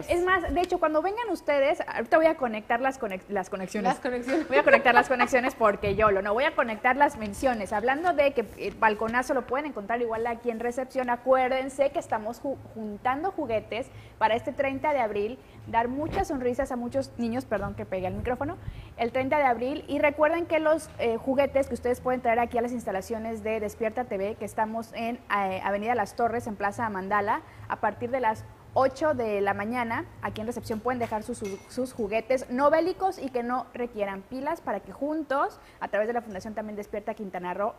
es 0.09 0.25
más, 0.25 0.53
de 0.53 0.61
hecho, 0.61 0.79
cuando 0.79 1.03
vengan 1.03 1.29
ustedes, 1.31 1.81
ahorita 1.87 2.17
voy 2.17 2.27
a 2.27 2.37
conectar 2.37 2.81
las, 2.81 3.01
las 3.29 3.51
conexiones. 3.51 3.89
Las 3.89 4.01
conexiones. 4.01 4.49
Voy 4.49 4.59
a 4.59 4.63
conectar 4.63 4.95
las 4.95 5.09
conexiones 5.15 5.55
porque 5.55 5.95
yo 5.95 6.11
lo 6.11 6.23
no 6.23 6.35
voy 6.35 6.45
a 6.45 6.55
conectar 6.55 6.97
las 6.97 7.17
menciones. 7.17 7.73
Hablando 7.73 8.13
de 8.13 8.33
que 8.33 8.47
el 8.59 8.75
balconazo 8.75 9.35
lo 9.35 9.47
pueden 9.47 9.67
encontrar 9.67 10.01
igual 10.01 10.27
aquí 10.27 10.51
en 10.51 10.61
recepción, 10.61 11.11
acuérdense 11.11 11.91
que 11.91 11.99
estamos 11.99 12.41
juntando 12.75 13.31
juguetes 13.31 13.89
para 14.19 14.35
este 14.35 14.53
30 14.53 14.93
de 14.93 15.01
abril, 15.01 15.39
dar 15.67 15.89
muchas 15.89 16.29
sonrisas 16.29 16.73
a 16.73 16.77
muchos 16.77 17.13
niños, 17.19 17.45
perdón 17.45 17.75
que 17.75 17.87
pegue 17.87 18.07
el 18.07 18.15
micrófono, 18.15 18.57
el 18.97 19.13
30 19.13 19.39
de 19.39 19.45
abril. 19.45 19.85
Y 19.89 19.99
recuerden 19.99 20.47
que 20.47 20.61
los 20.61 20.91
eh, 20.99 21.17
juguetes 21.17 21.69
que 21.69 21.75
ustedes 21.75 22.01
pueden 22.01 22.21
traer 22.21 22.39
aquí 22.39 22.59
a 22.59 22.63
las 22.63 22.73
instalaciones 22.73 23.43
de 23.43 23.61
Despierta 23.61 24.05
TV, 24.05 24.37
que 24.37 24.45
estamos 24.45 24.93
en 24.95 25.17
eh, 25.37 25.61
Avenida 25.65 25.95
Las 25.95 26.17
Torres, 26.17 26.47
en 26.47 26.57
Plaza 26.57 26.89
Mandala, 26.91 27.43
a 27.69 27.77
partir 27.77 28.11
de 28.11 28.21
las 28.21 28.45
8 28.75 29.15
de 29.15 29.41
la 29.41 29.55
mañana. 29.55 30.05
Aquí 30.21 30.41
en 30.41 30.47
recepción 30.47 30.81
pueden 30.81 30.99
dejar 30.99 31.23
sus, 31.23 31.93
juguetes 31.93 32.51
no 32.51 32.71
bélicos 32.71 33.19
y 33.19 33.31
que 33.31 33.43
no 33.43 33.67
requieran 33.73 34.23
pilas 34.23 34.61
para 34.61 34.81
que 34.81 34.93
juntos, 34.93 35.59
a 35.81 35.89
través 35.89 36.09
de 36.09 36.15
la 36.15 36.21
Fundación 36.21 36.55
también 36.55 36.77
Despierta 36.77 37.15
Quintana 37.15 37.55
Roo, 37.55 37.75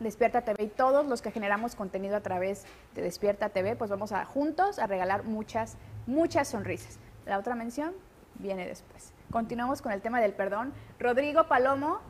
Despierta 0.00 0.40
TV 0.40 0.64
y 0.64 0.68
todos 0.68 1.06
los 1.06 1.22
que 1.22 1.30
generamos 1.30 1.76
contenido 1.76 2.16
a 2.16 2.20
través 2.20 2.64
de 2.94 3.02
Despierta 3.02 3.50
TV, 3.50 3.76
pues 3.76 3.90
vamos 3.90 4.10
a 4.12 4.24
juntos 4.24 4.78
a 4.78 4.86
regalar 4.86 5.24
muchas, 5.24 5.76
muchas 6.06 6.48
sonrisas. 6.48 6.98
La 7.26 7.38
otra 7.38 7.54
mención 7.54 7.92
viene 8.36 8.66
después. 8.66 9.12
Continuamos 9.30 9.80
con 9.80 9.92
el 9.92 10.00
tema 10.00 10.20
del 10.20 10.32
perdón. 10.32 10.72
Rodrigo 10.98 11.46
Palomo, 11.46 12.00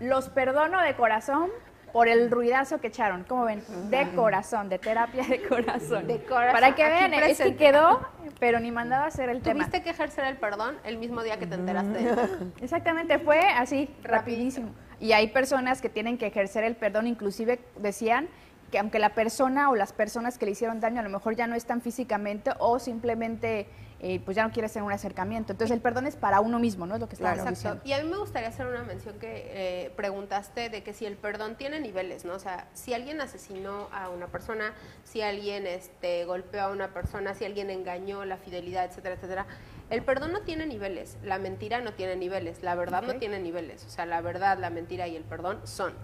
los 0.00 0.28
perdono 0.30 0.80
de 0.80 0.94
corazón 0.96 1.50
por 1.96 2.08
el 2.08 2.30
ruidazo 2.30 2.78
que 2.78 2.88
echaron. 2.88 3.24
¿Cómo 3.24 3.46
ven? 3.46 3.62
De 3.88 4.06
corazón, 4.14 4.68
de 4.68 4.78
terapia 4.78 5.24
de 5.26 5.40
corazón. 5.48 6.06
De 6.06 6.22
corazón. 6.24 6.52
Para 6.52 6.74
que 6.74 6.84
vean, 6.84 7.14
es 7.14 7.38
que 7.38 7.56
quedó, 7.56 8.06
pero 8.38 8.60
ni 8.60 8.70
mandaba 8.70 9.04
a 9.04 9.06
hacer 9.06 9.30
el 9.30 9.40
tema. 9.40 9.60
Tuviste 9.60 9.82
que 9.82 9.88
ejercer 9.88 10.26
el 10.26 10.36
perdón 10.36 10.76
el 10.84 10.98
mismo 10.98 11.22
día 11.22 11.38
que 11.38 11.46
te 11.46 11.54
enteraste. 11.54 12.14
Exactamente, 12.60 13.18
fue 13.18 13.40
así, 13.48 13.88
rapidísimo. 14.02 14.74
Y 15.00 15.12
hay 15.12 15.28
personas 15.28 15.80
que 15.80 15.88
tienen 15.88 16.18
que 16.18 16.26
ejercer 16.26 16.64
el 16.64 16.76
perdón, 16.76 17.06
inclusive 17.06 17.60
decían 17.78 18.28
que 18.70 18.78
aunque 18.78 18.98
la 18.98 19.14
persona 19.14 19.70
o 19.70 19.74
las 19.74 19.94
personas 19.94 20.36
que 20.36 20.44
le 20.44 20.52
hicieron 20.52 20.80
daño 20.80 21.00
a 21.00 21.02
lo 21.02 21.08
mejor 21.08 21.34
ya 21.34 21.46
no 21.46 21.54
están 21.54 21.80
físicamente 21.80 22.50
o 22.58 22.78
simplemente 22.78 23.68
eh, 23.98 24.20
pues 24.24 24.36
ya 24.36 24.46
no 24.46 24.52
quiere 24.52 24.66
hacer 24.66 24.82
un 24.82 24.92
acercamiento. 24.92 25.52
Entonces 25.52 25.74
el 25.74 25.80
perdón 25.80 26.06
es 26.06 26.16
para 26.16 26.40
uno 26.40 26.58
mismo, 26.58 26.86
¿no? 26.86 26.94
Es 26.94 27.00
lo 27.00 27.08
que 27.08 27.14
está 27.14 27.34
Exacto. 27.34 27.80
Y 27.84 27.92
a 27.92 28.02
mí 28.02 28.08
me 28.08 28.18
gustaría 28.18 28.48
hacer 28.48 28.66
una 28.66 28.82
mención 28.82 29.18
que 29.18 29.46
eh, 29.48 29.90
preguntaste 29.96 30.68
de 30.68 30.82
que 30.82 30.92
si 30.92 31.06
el 31.06 31.16
perdón 31.16 31.56
tiene 31.56 31.80
niveles, 31.80 32.24
¿no? 32.24 32.34
O 32.34 32.38
sea, 32.38 32.68
si 32.74 32.92
alguien 32.92 33.20
asesinó 33.20 33.88
a 33.92 34.10
una 34.10 34.26
persona, 34.26 34.74
si 35.04 35.22
alguien 35.22 35.66
este, 35.66 36.24
golpeó 36.26 36.62
a 36.62 36.68
una 36.68 36.92
persona, 36.92 37.34
si 37.34 37.46
alguien 37.46 37.70
engañó 37.70 38.24
la 38.26 38.36
fidelidad, 38.36 38.84
etcétera, 38.84 39.14
etcétera. 39.14 39.46
El 39.88 40.02
perdón 40.02 40.32
no 40.32 40.42
tiene 40.42 40.66
niveles, 40.66 41.16
la 41.22 41.38
mentira 41.38 41.80
no 41.80 41.94
tiene 41.94 42.16
niveles, 42.16 42.62
la 42.62 42.74
verdad 42.74 43.02
no 43.02 43.14
tiene 43.14 43.38
niveles. 43.38 43.84
O 43.86 43.90
sea, 43.90 44.04
la 44.04 44.20
verdad, 44.20 44.58
la 44.58 44.68
mentira 44.68 45.06
y 45.08 45.16
el 45.16 45.24
perdón 45.24 45.60
son. 45.64 45.94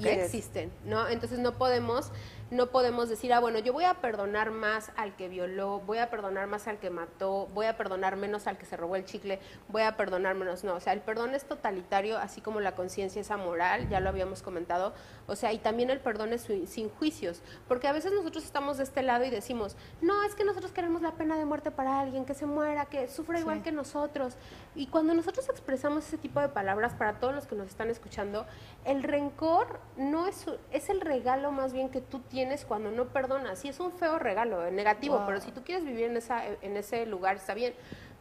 y 0.00 0.08
existen, 0.08 0.70
¿no? 0.84 1.08
Entonces 1.08 1.40
no 1.40 1.58
podemos 1.58 2.12
no 2.50 2.68
podemos 2.68 3.10
decir, 3.10 3.32
ah, 3.34 3.40
bueno, 3.40 3.58
yo 3.58 3.74
voy 3.74 3.84
a 3.84 3.94
perdonar 3.94 4.50
más 4.50 4.90
al 4.96 5.14
que 5.16 5.28
violó, 5.28 5.80
voy 5.80 5.98
a 5.98 6.08
perdonar 6.08 6.46
más 6.46 6.66
al 6.66 6.78
que 6.78 6.88
mató, 6.88 7.46
voy 7.52 7.66
a 7.66 7.76
perdonar 7.76 8.16
menos 8.16 8.46
al 8.46 8.56
que 8.56 8.64
se 8.64 8.76
robó 8.76 8.96
el 8.96 9.04
chicle, 9.04 9.38
voy 9.68 9.82
a 9.82 9.96
perdonar 9.96 10.34
menos. 10.34 10.64
No, 10.64 10.74
o 10.74 10.80
sea, 10.80 10.94
el 10.94 11.00
perdón 11.00 11.34
es 11.34 11.44
totalitario, 11.44 12.16
así 12.16 12.40
como 12.40 12.60
la 12.60 12.74
conciencia 12.74 13.20
es 13.20 13.30
amoral, 13.30 13.88
ya 13.90 14.00
lo 14.00 14.08
habíamos 14.08 14.42
comentado. 14.42 14.94
O 15.26 15.36
sea, 15.36 15.52
y 15.52 15.58
también 15.58 15.90
el 15.90 16.00
perdón 16.00 16.32
es 16.32 16.48
sin 16.66 16.88
juicios, 16.88 17.42
porque 17.68 17.86
a 17.86 17.92
veces 17.92 18.12
nosotros 18.12 18.44
estamos 18.44 18.78
de 18.78 18.84
este 18.84 19.02
lado 19.02 19.24
y 19.24 19.30
decimos, 19.30 19.76
no, 20.00 20.22
es 20.22 20.34
que 20.34 20.44
nosotros 20.44 20.72
queremos 20.72 21.02
la 21.02 21.12
pena 21.12 21.36
de 21.36 21.44
muerte 21.44 21.70
para 21.70 22.00
alguien, 22.00 22.24
que 22.24 22.32
se 22.32 22.46
muera, 22.46 22.86
que 22.86 23.08
sufra 23.08 23.38
igual 23.38 23.62
que 23.62 23.72
nosotros. 23.72 24.36
Y 24.74 24.86
cuando 24.86 25.12
nosotros 25.12 25.50
expresamos 25.50 26.06
ese 26.06 26.16
tipo 26.16 26.40
de 26.40 26.48
palabras 26.48 26.94
para 26.94 27.20
todos 27.20 27.34
los 27.34 27.46
que 27.46 27.56
nos 27.56 27.68
están 27.68 27.90
escuchando, 27.90 28.46
el 28.86 29.02
rencor 29.02 29.80
no 29.98 30.26
es, 30.26 30.46
es 30.70 30.88
el 30.88 31.02
regalo 31.02 31.52
más 31.52 31.74
bien 31.74 31.90
que 31.90 32.00
tú 32.00 32.20
tienes 32.20 32.37
tienes 32.38 32.64
cuando 32.64 32.92
no 32.92 33.06
perdonas. 33.06 33.64
Y 33.64 33.68
es 33.68 33.80
un 33.80 33.90
feo 33.90 34.16
regalo, 34.16 34.64
eh, 34.64 34.70
negativo, 34.70 35.24
pero 35.26 35.40
si 35.40 35.50
tú 35.50 35.64
quieres 35.64 35.84
vivir 35.84 36.04
en, 36.04 36.16
esa, 36.16 36.44
en 36.46 36.76
ese 36.76 37.04
lugar 37.04 37.34
está 37.34 37.52
bien. 37.52 37.74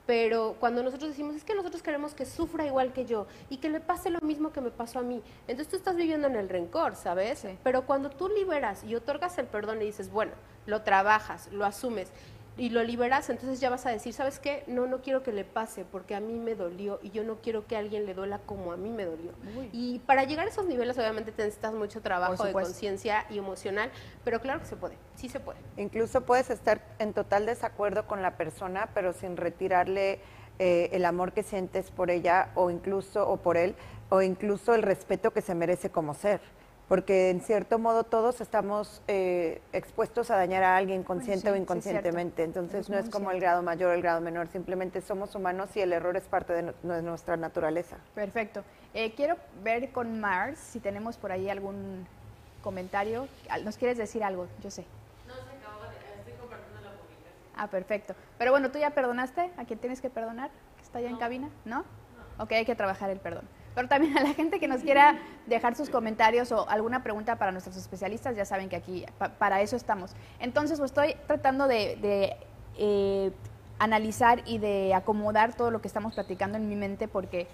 Pero 0.08 0.56
cuando 0.60 0.82
nosotros 0.82 1.12
decimos, 1.12 1.36
es 1.36 1.44
que 1.44 1.54
nosotros 1.54 1.84
queremos 1.84 2.16
que 2.16 2.26
sufra 2.26 2.66
igual 2.66 2.94
que 2.94 3.06
yo 3.06 3.28
y 3.52 3.58
que 3.58 3.70
le 3.70 3.80
pase 3.80 4.10
lo 4.10 4.20
mismo 4.22 4.52
que 4.52 4.60
me 4.60 4.72
pasó 4.72 4.98
a 4.98 5.02
mí, 5.04 5.22
entonces 5.42 5.68
tú 5.68 5.76
estás 5.76 5.96
viviendo 5.96 6.26
en 6.26 6.36
el 6.36 6.50
rencor, 6.50 6.96
¿sabes? 6.96 7.46
Pero 7.62 7.86
cuando 7.86 8.10
tú 8.10 8.28
liberas 8.28 8.84
y 8.84 8.96
otorgas 8.96 9.38
el 9.38 9.46
perdón 9.46 9.84
y 9.84 9.86
dices, 9.86 10.10
bueno, 10.10 10.32
lo 10.66 10.82
trabajas, 10.82 11.52
lo 11.52 11.64
asumes 11.64 12.12
y 12.58 12.70
lo 12.70 12.84
liberas, 12.84 13.30
entonces 13.30 13.60
ya 13.60 13.70
vas 13.70 13.86
a 13.86 13.92
decir, 13.92 14.14
¿sabes 14.14 14.40
qué? 14.40 14.64
No, 14.68 14.88
no 14.88 15.02
quiero 15.02 15.24
que 15.24 15.32
le 15.32 15.44
pase 15.44 15.86
porque 15.86 16.16
a 16.16 16.20
mí 16.20 16.40
me 16.40 16.56
dolió 16.56 17.00
y 17.04 17.12
yo 17.12 17.24
no 17.24 17.36
quiero 17.36 17.68
que 17.68 17.76
a 17.76 17.80
alguien 17.80 18.06
le 18.06 18.14
duela 18.14 18.40
como 18.40 18.72
a 18.72 18.78
mí 18.78 18.90
me 18.90 19.06
dolió. 19.06 19.32
Y 19.72 20.00
para 20.00 20.24
llegar 20.24 20.48
a 20.48 20.50
esos 20.50 20.66
niveles 20.66 20.98
obviamente 20.98 21.32
necesitas 21.38 21.74
mucho 21.74 22.02
trabajo 22.02 22.44
de 22.44 22.54
conciencia 22.54 23.26
y 23.30 23.38
emocional, 23.38 23.92
pero 24.24 24.42
claro 24.42 24.60
que 24.60 24.66
se 24.66 24.76
puede, 24.76 24.98
sí 25.16 25.30
se 25.30 25.40
puede. 25.40 25.60
Incluso 25.78 26.22
puedes 26.22 26.50
estar 26.50 26.82
en 27.00 27.14
total 27.14 27.46
desacuerdo 27.46 28.08
con 28.08 28.22
la 28.22 28.38
persona, 28.38 28.90
pero 28.94 29.14
sin 29.14 29.38
retirarle 29.38 30.20
eh, 30.60 30.90
el 30.94 31.06
amor 31.06 31.34
que 31.34 31.44
sientes 31.44 31.92
por 31.92 32.10
ella 32.10 32.50
o 32.56 32.72
incluso 32.72 33.30
o 33.30 33.38
por 33.38 33.58
él 33.58 33.76
o 34.10 34.22
incluso 34.22 34.74
el 34.74 34.82
respeto 34.82 35.32
que 35.32 35.42
se 35.42 35.54
merece 35.54 35.92
como 35.92 36.14
ser. 36.14 36.42
Porque 36.88 37.30
en 37.30 37.42
cierto 37.42 37.80
modo 37.80 38.04
todos 38.04 38.40
estamos 38.42 39.02
eh, 39.08 39.62
expuestos 39.74 40.32
a 40.32 40.38
dañar 40.38 40.64
a 40.64 40.78
alguien 40.78 41.04
consciente 41.04 41.48
sí, 41.48 41.50
o 41.50 41.54
sí, 41.56 41.60
inconscientemente, 41.62 42.44
entonces 42.44 42.82
Es 42.86 42.90
no 42.90 42.98
es 42.98 43.10
como 43.10 43.32
el 43.32 43.40
grado 43.42 43.62
mayor 43.62 43.92
o 43.92 43.94
el 43.94 44.02
grado 44.02 44.22
menor, 44.22 44.48
simplemente 44.48 45.02
somos 45.02 45.36
humanos 45.36 45.76
y 45.76 45.82
el 45.82 45.92
error 45.92 46.16
es 46.16 46.24
parte 46.24 46.54
de, 46.54 46.64
nu- 46.64 46.74
de 46.84 47.02
nuestra 47.02 47.36
naturaleza. 47.38 47.98
Perfecto. 48.16 48.64
Eh, 48.94 49.14
quiero 49.16 49.36
ver 49.64 49.92
con 49.92 50.20
Mars 50.20 50.60
si 50.60 50.80
tenemos 50.80 51.18
por 51.18 51.32
ahí 51.32 51.50
algún 51.50 52.08
comentario. 52.64 53.28
Al- 53.50 53.66
¿Nos 53.66 53.78
quieres 53.78 53.98
decir 53.98 54.24
algo? 54.24 54.48
Yo 54.64 54.72
sé. 54.72 54.86
No, 55.28 55.34
se 55.36 55.42
acabó 55.42 55.84
de, 55.84 56.20
estoy 56.20 56.34
compartiendo 56.40 56.82
la 56.82 56.92
publicación. 56.92 57.34
Ah, 57.56 57.68
perfecto. 57.68 58.16
Pero 58.38 58.52
bueno, 58.52 58.72
¿tú 58.72 58.80
ya 58.80 58.92
perdonaste 58.92 59.52
a 59.58 59.66
quien 59.66 59.80
tienes 59.80 60.00
que 60.02 60.10
perdonar? 60.10 60.52
¿Que 60.78 60.84
está 60.84 61.00
allá 61.00 61.10
en 61.10 61.18
cabina? 61.18 61.50
¿No? 61.66 61.84
Ok, 62.40 62.54
hay 62.54 62.66
que 62.66 62.76
trabajar 62.76 63.10
el 63.10 63.20
perdón. 63.20 63.48
Pero 63.78 63.90
también 63.90 64.18
a 64.18 64.24
la 64.24 64.34
gente 64.34 64.60
que 64.60 64.68
nos 64.68 64.82
quiera 64.82 65.20
dejar 65.46 65.76
sus 65.76 65.92
comentarios 65.92 66.52
o 66.52 66.68
alguna 66.68 67.04
pregunta 67.04 67.36
para 67.36 67.52
nuestros 67.52 67.78
especialistas, 67.78 68.36
ya 68.36 68.44
saben 68.44 68.70
que 68.70 68.76
aquí 68.76 69.06
pa- 69.20 69.30
para 69.30 69.62
eso 69.62 69.76
estamos. 69.76 70.16
Entonces, 70.40 70.80
pues, 70.80 70.90
estoy 70.90 71.14
tratando 71.28 71.68
de, 71.68 71.96
de, 71.98 72.38
eh, 72.80 73.32
analizar 73.78 74.42
y 74.48 74.58
de 74.58 74.96
acomodar 74.96 75.54
todo 75.56 75.70
lo 75.70 75.80
que 75.80 75.88
estamos 75.88 76.16
platicando 76.16 76.58
en 76.58 76.68
mi 76.68 76.76
mente 76.76 77.08
porque 77.08 77.46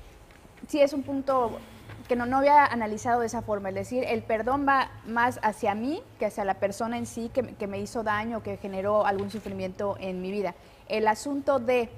sí 0.70 0.80
es 0.80 0.94
un 0.94 1.03
punto 1.03 1.60
que 2.08 2.15
no, 2.15 2.25
no 2.25 2.38
había 2.38 2.63
analizado 2.68 3.20
de 3.20 3.25
esa 3.25 3.42
forma, 3.42 3.68
es 3.68 3.75
decir, 3.75 4.06
el 4.08 4.24
perdón 4.24 4.65
va 4.65 4.92
más 5.06 5.42
hacia 5.44 5.75
mí 5.75 6.01
que 6.20 6.27
hacia 6.27 6.46
la 6.46 6.53
persona 6.53 6.98
en 6.98 7.06
sí 7.06 7.30
que, 7.34 7.44
que 7.56 7.68
me 7.68 7.80
hizo 7.82 8.01
daño, 8.01 8.42
que 8.44 8.56
generó 8.56 9.06
algún 9.06 9.30
sufrimiento 9.30 9.98
en 10.00 10.22
mi 10.22 10.32
vida. 10.32 10.56
El 10.88 11.10
asunto 11.10 11.60
de 11.60 11.89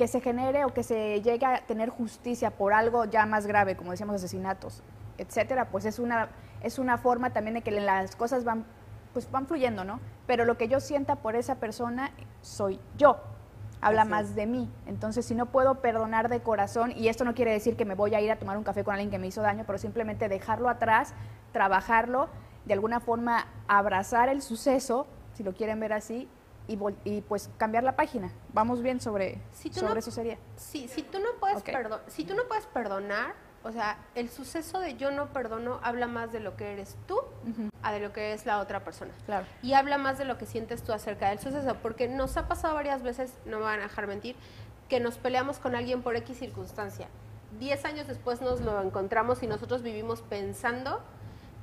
que 0.00 0.08
se 0.08 0.22
genere 0.22 0.64
o 0.64 0.72
que 0.72 0.82
se 0.82 1.20
llegue 1.20 1.44
a 1.44 1.60
tener 1.66 1.90
justicia 1.90 2.52
por 2.52 2.72
algo 2.72 3.04
ya 3.04 3.26
más 3.26 3.46
grave, 3.46 3.76
como 3.76 3.90
decíamos, 3.90 4.16
asesinatos, 4.16 4.82
etcétera, 5.18 5.66
pues 5.66 5.84
es 5.84 5.98
una, 5.98 6.30
es 6.62 6.78
una 6.78 6.96
forma 6.96 7.34
también 7.34 7.52
de 7.52 7.60
que 7.60 7.70
las 7.70 8.16
cosas 8.16 8.42
van, 8.42 8.64
pues 9.12 9.30
van 9.30 9.46
fluyendo, 9.46 9.84
¿no? 9.84 10.00
Pero 10.26 10.46
lo 10.46 10.56
que 10.56 10.68
yo 10.68 10.80
sienta 10.80 11.16
por 11.16 11.36
esa 11.36 11.56
persona 11.56 12.12
soy 12.40 12.80
yo, 12.96 13.18
habla 13.82 14.00
Así 14.00 14.10
más 14.10 14.34
de 14.34 14.46
mí. 14.46 14.70
Entonces, 14.86 15.26
si 15.26 15.34
no 15.34 15.44
puedo 15.44 15.82
perdonar 15.82 16.30
de 16.30 16.40
corazón, 16.40 16.94
y 16.96 17.08
esto 17.08 17.26
no 17.26 17.34
quiere 17.34 17.52
decir 17.52 17.76
que 17.76 17.84
me 17.84 17.94
voy 17.94 18.14
a 18.14 18.22
ir 18.22 18.32
a 18.32 18.38
tomar 18.38 18.56
un 18.56 18.64
café 18.64 18.84
con 18.84 18.94
alguien 18.94 19.10
que 19.10 19.18
me 19.18 19.26
hizo 19.26 19.42
daño, 19.42 19.64
pero 19.66 19.76
simplemente 19.76 20.30
dejarlo 20.30 20.70
atrás, 20.70 21.12
trabajarlo, 21.52 22.30
de 22.64 22.72
alguna 22.72 23.00
forma 23.00 23.48
abrazar 23.68 24.30
el 24.30 24.40
suceso, 24.40 25.06
si 25.34 25.42
lo 25.42 25.52
quieren 25.52 25.78
ver 25.78 25.92
así, 25.92 26.26
y, 26.72 26.78
y 27.04 27.20
pues 27.22 27.50
cambiar 27.58 27.84
la 27.84 27.96
página. 27.96 28.30
Vamos 28.52 28.82
bien 28.82 29.00
sobre, 29.00 29.40
Si 29.52 29.72
sobre 29.72 29.94
no- 29.94 29.98
eso 29.98 30.10
sería. 30.10 30.38
Sí, 30.56 30.88
si 30.88 31.02
tú 31.02 31.18
no 31.18 31.28
puedes 31.38 31.58
Ok. 31.58 31.70
perdo- 31.70 32.00
si 32.06 32.24
tú 32.24 32.34
no 32.34 32.44
puedes 32.48 32.66
perdonar, 32.66 33.34
o 33.62 33.72
sea, 33.72 33.98
el 34.14 34.30
suceso 34.30 34.80
de 34.80 34.96
yo 34.96 35.10
no 35.10 35.26
perdono 35.34 35.80
habla 35.82 36.06
más 36.06 36.32
de 36.32 36.40
lo 36.40 36.56
que 36.56 36.72
eres 36.72 36.96
tú 37.06 37.20
a 37.82 37.92
de 37.92 38.00
lo 38.00 38.12
que 38.12 38.32
es 38.32 38.46
la 38.46 38.58
otra 38.60 38.84
persona. 38.84 39.12
Claro. 39.26 39.44
Y 39.62 39.74
habla 39.74 39.98
más 39.98 40.16
de 40.16 40.24
lo 40.24 40.38
que 40.38 40.46
sientes 40.46 40.82
tú 40.82 40.92
acerca 40.92 41.28
del 41.28 41.38
suceso, 41.40 41.76
porque 41.82 42.08
nos 42.08 42.36
ha 42.38 42.48
pasado 42.48 42.74
varias 42.74 43.02
veces, 43.02 43.34
no 43.44 43.58
me 43.58 43.64
van 43.64 43.80
a 43.80 43.82
dejar 43.84 44.06
mentir, 44.06 44.36
que 44.88 44.98
nos 45.00 45.18
peleamos 45.18 45.58
con 45.58 45.74
alguien 45.74 46.02
por 46.02 46.16
X 46.16 46.38
circunstancia. 46.38 47.08
Diez 47.58 47.84
años 47.84 48.06
después 48.06 48.40
nos 48.40 48.60
lo 48.60 48.80
encontramos 48.80 49.42
y 49.42 49.46
nosotros 49.46 49.82
vivimos 49.82 50.22
pensando 50.22 51.00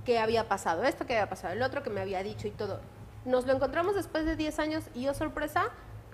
que 0.06 0.20
había 0.20 0.48
pasado 0.48 0.84
esto, 0.84 1.06
que 1.06 1.14
había 1.18 1.30
pasado 1.30 1.54
el 1.54 1.62
otro, 1.64 1.82
que 1.82 1.90
me 1.90 2.02
había 2.02 2.22
dicho 2.24 2.48
y 2.48 2.52
todo. 2.52 2.80
Nos 3.28 3.46
lo 3.46 3.52
encontramos 3.54 3.94
después 3.94 4.26
de 4.26 4.38
10 4.38 4.58
años 4.60 4.86
y, 4.96 5.06
oh 5.10 5.14
sorpresa, 5.14 5.66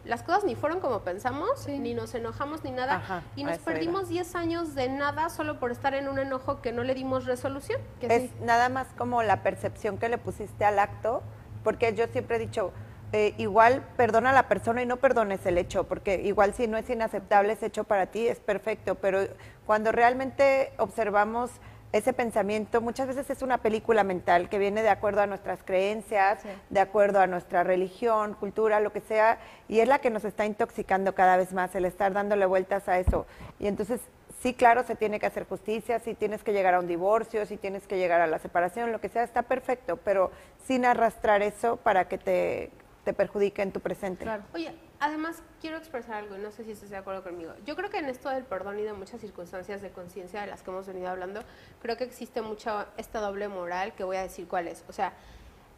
las 0.03 0.23
cosas 0.23 0.43
ni 0.45 0.55
fueron 0.55 0.79
como 0.79 1.01
pensamos, 1.01 1.59
Sí. 1.59 1.77
ni 1.77 1.93
nos 1.93 2.13
enojamos 2.15 2.63
ni 2.63 2.71
nada. 2.71 2.95
Ajá, 2.95 3.21
y 3.35 3.43
nos 3.43 3.59
perdimos 3.59 4.09
10 4.09 4.33
años 4.35 4.73
de 4.73 4.89
nada 4.89 5.29
solo 5.29 5.59
por 5.59 5.71
estar 5.71 5.93
en 5.93 6.09
un 6.09 6.17
enojo 6.17 6.59
que 6.63 6.71
no 6.71 6.83
le 6.83 6.95
dimos 6.95 7.25
resolución. 7.25 7.79
Que 7.99 8.07
es 8.07 8.21
sí. 8.23 8.31
nada 8.41 8.67
más 8.69 8.87
como 8.97 9.21
la 9.21 9.43
percepción 9.43 9.99
que 9.99 10.09
le 10.09 10.17
pusiste 10.17 10.65
al 10.65 10.79
acto, 10.79 11.21
porque 11.63 11.93
yo 11.93 12.07
siempre 12.07 12.37
he 12.37 12.39
dicho, 12.39 12.73
eh, 13.11 13.35
igual 13.37 13.83
perdona 13.95 14.31
a 14.31 14.33
la 14.33 14.47
persona 14.47 14.81
y 14.81 14.87
no 14.87 14.97
perdones 14.97 15.45
el 15.45 15.59
hecho, 15.59 15.83
porque 15.83 16.15
igual 16.23 16.55
si 16.55 16.67
no 16.67 16.77
es 16.79 16.89
inaceptable 16.89 17.53
ese 17.53 17.67
hecho 17.67 17.83
para 17.83 18.07
ti, 18.07 18.27
es 18.27 18.39
perfecto, 18.39 18.95
pero 18.95 19.19
cuando 19.67 19.91
realmente 19.91 20.73
observamos 20.79 21.51
ese 21.93 22.11
pensamiento, 22.11 22.81
muchas 22.81 23.07
veces 23.07 23.29
es 23.29 23.41
una 23.43 23.59
película 23.59 24.03
mental 24.03 24.49
que 24.49 24.57
viene 24.57 24.81
de 24.81 24.89
acuerdo 24.89 25.21
a 25.21 25.27
nuestras 25.27 25.63
creencias, 25.63 26.41
Sí. 26.41 26.49
de 26.71 26.79
acuerdo 26.79 27.19
a 27.21 27.27
nuestra 27.27 27.63
religión, 27.63 28.33
cultura, 28.33 28.79
lo 28.79 28.91
que 28.91 28.99
sea, 28.99 29.37
y 29.69 29.79
es 29.79 29.87
la 29.87 29.99
que 29.99 30.09
nos 30.09 30.25
está 30.25 30.45
intoxicando 30.45 31.13
cada 31.15 31.37
vez 31.37 31.53
más, 31.53 31.73
el 31.75 31.85
estar 31.85 32.11
dándole 32.11 32.45
vueltas 32.47 32.89
a 32.89 32.97
eso. 32.99 33.27
Y 33.59 33.67
entonces, 33.67 34.01
sí, 34.41 34.55
claro, 34.55 34.83
se 34.83 34.95
tiene 34.95 35.19
que 35.19 35.27
hacer 35.27 35.47
justicia, 35.47 35.99
si 35.99 36.15
tienes 36.15 36.43
que 36.43 36.51
llegar 36.51 36.73
a 36.73 36.79
un 36.79 36.87
divorcio, 36.87 37.45
si 37.45 37.57
tienes 37.57 37.85
que 37.87 37.97
llegar 37.97 38.21
a 38.21 38.27
la 38.27 38.39
separación, 38.39 38.91
lo 38.91 38.99
que 38.99 39.09
sea, 39.09 39.23
está 39.23 39.43
perfecto, 39.43 39.97
pero 39.97 40.31
sin 40.65 40.85
arrastrar 40.85 41.43
eso 41.43 41.77
para 41.77 42.07
que 42.07 42.17
te, 42.17 42.71
te 43.05 43.13
perjudique 43.13 43.61
en 43.61 43.71
tu 43.71 43.81
presente. 43.81 44.23
Claro. 44.23 44.43
Oye, 44.55 44.73
además 45.03 45.43
quiero 45.59 45.77
expresar 45.77 46.15
algo 46.15 46.37
y 46.37 46.39
no 46.39 46.51
sé 46.51 46.63
si 46.63 46.71
estás 46.71 46.89
de 46.89 46.95
acuerdo 46.95 47.23
conmigo. 47.23 47.51
Yo 47.65 47.75
creo 47.75 47.89
que 47.89 47.97
en 47.97 48.05
esto 48.05 48.29
del 48.29 48.45
perdón 48.45 48.79
y 48.79 48.83
de 48.83 48.93
muchas 48.93 49.19
circunstancias 49.19 49.81
de 49.81 49.91
conciencia 49.91 50.41
de 50.41 50.47
las 50.47 50.63
que 50.63 50.71
hemos 50.71 50.87
venido 50.87 51.09
hablando, 51.09 51.41
creo 51.81 51.97
que 51.97 52.05
existe 52.05 52.41
mucha 52.41 52.87
esta 52.95 53.19
doble 53.19 53.49
moral 53.49 53.93
que 53.95 54.05
voy 54.05 54.15
a 54.15 54.21
decir 54.21 54.47
cuál 54.47 54.69
es. 54.69 54.85
O 54.87 54.93
sea, 54.93 55.13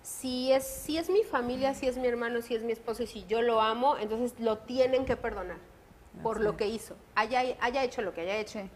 si 0.03 0.51
es, 0.51 0.63
si 0.63 1.00
es 1.00 1.10
mi 1.10 1.24
familia, 1.24 1.74
si 1.74 1.88
es 1.88 1.98
mi 1.98 2.08
hermano, 2.08 2.44
si 2.44 2.53
es 2.53 2.62
mi 2.62 2.72
esposo 2.72 3.01
y 3.01 3.08
si 3.08 3.25
yo 3.25 3.41
lo 3.41 3.62
amo, 3.62 3.98
entonces 3.98 4.39
lo 4.39 4.60
tienen 4.60 5.05
que 5.05 5.15
perdonar 5.15 5.58
por 6.22 6.39
lo 6.39 6.55
que 6.55 6.67
hizo, 6.67 6.96
haya, 7.15 7.41
haya 7.60 7.84
hecho 7.84 8.01
lo 8.01 8.13
que 8.13 8.22
haya 8.22 8.38
hecho. 8.38 8.60
Sí. 8.60 8.70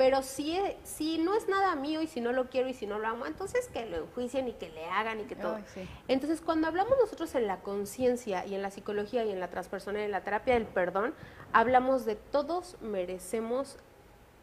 Pero 0.00 0.22
si, 0.22 0.58
si 0.82 1.18
no 1.18 1.34
es 1.36 1.46
nada 1.46 1.76
mío 1.76 2.00
y 2.00 2.06
si 2.06 2.22
no 2.22 2.32
lo 2.32 2.48
quiero 2.48 2.70
y 2.70 2.72
si 2.72 2.86
no 2.86 2.98
lo 2.98 3.06
amo, 3.06 3.26
entonces 3.26 3.68
que 3.68 3.84
lo 3.84 3.98
enjuicien 3.98 4.48
y 4.48 4.54
que 4.54 4.70
le 4.70 4.86
hagan 4.86 5.20
y 5.20 5.24
que 5.24 5.36
todo. 5.36 5.56
Ay, 5.56 5.64
sí. 5.74 5.86
Entonces, 6.08 6.40
cuando 6.40 6.68
hablamos 6.68 6.94
nosotros 6.98 7.34
en 7.34 7.46
la 7.46 7.58
conciencia 7.58 8.46
y 8.46 8.54
en 8.54 8.62
la 8.62 8.70
psicología 8.70 9.26
y 9.26 9.30
en 9.30 9.40
la 9.40 9.50
transpersonal 9.50 10.00
y 10.00 10.04
en 10.06 10.10
la 10.10 10.22
terapia 10.22 10.54
del 10.54 10.64
perdón, 10.64 11.12
hablamos 11.52 12.06
de 12.06 12.16
todos 12.16 12.78
merecemos 12.80 13.76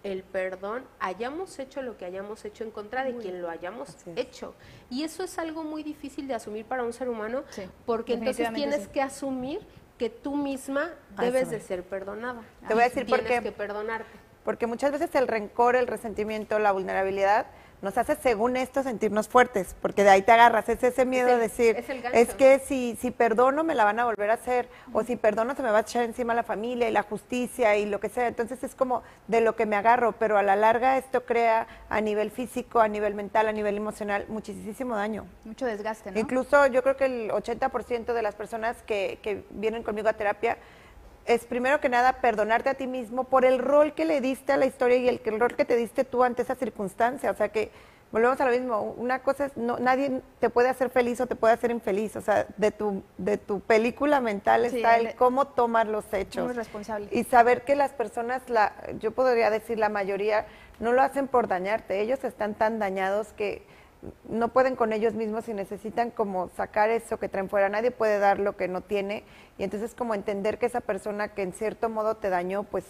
el 0.04 0.22
perdón, 0.22 0.86
hayamos 1.00 1.58
hecho 1.58 1.82
lo 1.82 1.98
que 1.98 2.06
hayamos 2.06 2.46
hecho 2.46 2.64
en 2.64 2.70
contra 2.70 3.04
de 3.04 3.18
quien 3.18 3.42
lo 3.42 3.50
hayamos 3.50 3.98
hecho. 4.16 4.54
Y 4.92 5.06
eso 5.06 5.24
es 5.24 5.40
algo 5.40 5.64
muy 5.64 5.82
difícil 5.82 6.28
de 6.28 6.36
asumir 6.36 6.66
para 6.66 6.84
un 6.84 6.94
ser 6.94 7.10
humano, 7.10 7.44
Sí, 7.50 7.64
porque 7.88 8.14
entonces 8.14 8.54
tienes 8.54 8.84
sí. 8.84 8.90
que 8.94 9.02
asumir 9.02 9.60
que 9.98 10.12
tú 10.12 10.36
misma 10.36 10.92
A 11.16 11.24
debes 11.24 11.50
de 11.50 11.60
ser 11.60 11.82
perdonada. 11.84 12.44
Te 12.68 12.76
voy 12.76 12.84
a 12.84 12.86
Y 12.86 12.90
decir 12.90 13.08
por 13.08 13.22
tienes 13.22 13.40
qué. 13.40 13.46
que 13.46 13.52
perdonarte. 13.52 14.27
Porque 14.48 14.66
muchas 14.66 14.94
veces 14.94 15.14
el 15.16 15.28
rencor, 15.28 15.76
el 15.76 15.88
resentimiento, 15.88 16.58
la 16.58 16.72
vulnerabilidad 16.72 17.48
nos 17.82 17.98
hace, 17.98 18.16
según 18.16 18.56
esto, 18.56 18.82
sentirnos 18.82 19.28
fuertes, 19.28 19.76
porque 19.82 20.06
de 20.06 20.10
ahí 20.10 20.22
te 20.22 20.32
agarras, 20.32 20.70
es 20.70 20.82
ese 20.82 21.04
miedo 21.04 21.28
el- 21.28 21.36
de 21.36 21.42
decir, 21.42 21.76
es 21.76 21.90
es 22.30 22.34
que 22.34 22.60
si, 22.60 22.98
si 23.02 23.12
perdono 23.12 23.66
me 23.66 23.76
la 23.76 23.84
van 23.84 24.00
a 24.00 24.06
volver 24.06 24.30
a 24.30 24.36
hacer, 24.36 24.70
o 24.94 25.04
si 25.04 25.18
perdono 25.18 25.54
se 25.54 25.64
me 25.64 25.70
va 25.70 25.80
a 25.80 25.82
echar 25.82 26.06
encima 26.06 26.34
la 26.34 26.44
familia 26.44 26.88
y 26.88 26.94
la 26.94 27.04
justicia 27.04 27.76
y 27.76 27.86
lo 27.86 28.00
que 28.00 28.08
sea, 28.08 28.26
entonces 28.28 28.64
es 28.64 28.74
como 28.74 29.04
de 29.28 29.42
lo 29.42 29.58
que 29.58 29.66
me 29.66 29.76
agarro, 29.76 30.14
pero 30.14 30.38
a 30.38 30.44
la 30.44 30.56
larga 30.56 30.98
esto 30.98 31.26
crea 31.26 31.68
a 31.90 32.00
nivel 32.00 32.32
físico, 32.32 32.80
a 32.80 32.88
nivel 32.88 33.16
mental, 33.16 33.50
a 33.50 33.52
nivel 33.52 33.76
emocional, 33.76 34.28
muchísimo 34.30 34.96
daño. 34.96 35.26
Mucho 35.44 35.66
desgaste, 35.66 36.10
¿no? 36.12 36.20
Incluso 36.22 36.68
yo 36.68 36.82
creo 36.84 36.96
que 36.96 37.06
el 37.06 37.32
80% 37.32 38.14
de 38.14 38.22
las 38.22 38.34
personas 38.36 38.82
que, 38.84 39.20
que 39.22 39.44
vienen 39.50 39.84
conmigo 39.84 40.08
a 40.08 40.14
terapia 40.14 40.58
es 41.28 41.46
primero 41.46 41.80
que 41.80 41.90
nada 41.90 42.14
perdonarte 42.22 42.70
a 42.70 42.74
ti 42.76 42.88
mismo 42.88 43.26
por 43.26 43.46
el 43.46 43.60
rol 43.60 43.94
que 43.94 44.06
le 44.06 44.22
diste 44.22 44.54
a 44.54 44.58
la 44.58 44.66
historia 44.66 44.98
y 44.98 45.08
el, 45.10 45.22
el 45.24 45.40
rol 45.40 45.56
que 45.56 45.66
te 45.66 45.76
diste 45.76 46.04
tú 46.04 46.24
ante 46.24 46.42
esa 46.42 46.56
circunstancia. 46.56 47.30
O 47.32 47.36
sea 47.36 47.50
que 47.50 47.70
volvemos 48.12 48.40
a 48.42 48.46
lo 48.46 48.52
mismo. 48.52 48.82
Una 48.98 49.20
cosa 49.20 49.46
es, 49.46 49.58
no, 49.58 49.78
nadie 49.78 50.22
te 50.40 50.50
puede 50.50 50.70
hacer 50.70 50.90
feliz 50.90 51.20
o 51.22 51.28
te 51.28 51.36
puede 51.36 51.54
hacer 51.54 51.72
infeliz. 51.72 52.16
O 52.16 52.22
sea, 52.22 52.48
de 52.58 52.72
tu, 52.72 53.04
de 53.18 53.38
tu 53.38 53.60
película 53.60 54.22
mental 54.22 54.68
Sí, 54.70 54.78
está 54.78 54.98
el- 54.98 55.08
el 55.08 55.16
cómo 55.16 55.46
tomar 55.48 55.88
los 55.88 56.06
hechos. 56.14 56.46
Muy 56.46 56.54
responsable. 56.54 57.10
Y 57.12 57.24
saber 57.26 57.64
que 57.64 57.76
las 57.76 57.92
personas, 57.92 58.50
la, 58.50 58.74
yo 59.00 59.12
podría 59.12 59.50
decir 59.50 59.78
la 59.78 59.90
mayoría, 59.90 60.46
no 60.80 60.94
lo 60.94 61.02
hacen 61.02 61.28
por 61.28 61.48
dañarte. 61.48 62.00
Ellos 62.02 62.24
están 62.24 62.54
tan 62.56 62.80
dañados 62.80 63.34
que 63.34 63.66
no 64.30 64.50
pueden 64.50 64.76
con 64.76 64.94
ellos 64.94 65.14
mismos 65.14 65.48
y 65.50 65.54
necesitan 65.54 66.12
como 66.12 66.50
sacar 66.50 66.90
eso 66.90 67.18
que 67.20 67.30
traen 67.30 67.50
fuera. 67.50 67.68
Nadie 67.70 67.92
puede 67.92 68.20
dar 68.20 68.40
lo 68.40 68.56
que 68.56 68.68
no 68.68 68.82
tiene. 68.82 69.24
Y 69.58 69.64
entonces 69.64 69.96
como 69.96 70.14
entender 70.14 70.60
que 70.60 70.66
esa 70.68 70.82
persona 70.82 71.30
que 71.30 71.42
en 71.42 71.54
cierto 71.54 71.90
modo 71.90 72.16
te 72.16 72.30
dañó, 72.30 72.64
pues 72.64 72.86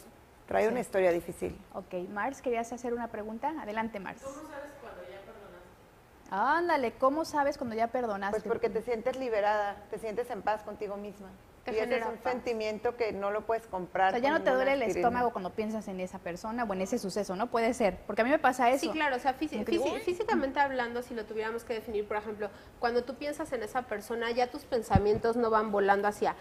trae 0.48 0.64
Sí. 0.66 0.70
una 0.72 0.80
historia 0.80 1.12
difícil. 1.12 1.58
Ok, 1.74 1.94
Mars, 2.10 2.42
¿querías 2.42 2.72
hacer 2.74 2.94
una 2.94 3.08
pregunta? 3.08 3.54
Adelante, 3.62 4.00
Mars. 4.00 4.22
¿Cómo 4.22 4.36
sabes 4.50 4.72
cuando 4.82 5.02
ya 5.04 5.20
perdonaste? 5.26 6.30
Ándale, 6.30 6.92
¿cómo 6.94 7.26
sabes 7.26 7.58
cuando 7.58 7.76
ya 7.76 7.88
perdonaste? 7.88 8.40
Pues 8.42 8.48
porque 8.48 8.70
te 8.70 8.82
sientes 8.82 9.18
liberada, 9.18 9.76
te 9.90 10.00
sientes 10.00 10.30
en 10.30 10.42
paz 10.42 10.64
contigo 10.64 10.98
misma. 10.98 11.30
Te 11.68 11.76
y 11.76 11.80
ese 11.80 11.98
es 11.98 12.06
un 12.06 12.18
paz. 12.18 12.32
sentimiento 12.32 12.96
que 12.96 13.12
no 13.12 13.30
lo 13.30 13.46
puedes 13.46 13.68
comprar. 13.68 14.10
O 14.10 14.12
sea, 14.12 14.20
ya 14.20 14.32
no 14.32 14.42
te 14.42 14.52
duele 14.52 14.74
el 14.74 14.84
estómago 14.84 15.32
cuando 15.32 15.52
piensas 15.52 15.88
en 15.90 16.00
esa 16.00 16.20
persona 16.20 16.64
o 16.64 16.74
en 16.74 16.82
ese 16.82 16.98
suceso, 16.98 17.36
¿no? 17.36 17.48
Puede 17.48 17.74
ser, 17.74 17.98
porque 18.08 18.22
a 18.22 18.26
mí 18.26 18.30
me 18.30 18.40
pasa 18.40 18.70
eso. 18.70 18.86
Sí, 18.86 18.90
claro, 18.90 19.18
o 19.18 19.20
sea, 19.20 19.36
que, 19.36 19.50
físicamente 20.04 20.60
hablando, 20.62 21.04
si 21.04 21.14
lo 21.14 21.26
tuviéramos 21.26 21.66
que 21.66 21.74
definir, 21.74 22.08
por 22.08 22.16
ejemplo, 22.16 22.50
cuando 22.80 23.04
tú 23.04 23.16
piensas 23.16 23.52
en 23.52 23.64
esa 23.64 23.82
persona, 23.82 24.32
ya 24.32 24.48
tus 24.48 24.64
pensamientos 24.64 25.36
no 25.36 25.50
van 25.50 25.72
volando 25.72 26.08
hacia 26.08 26.36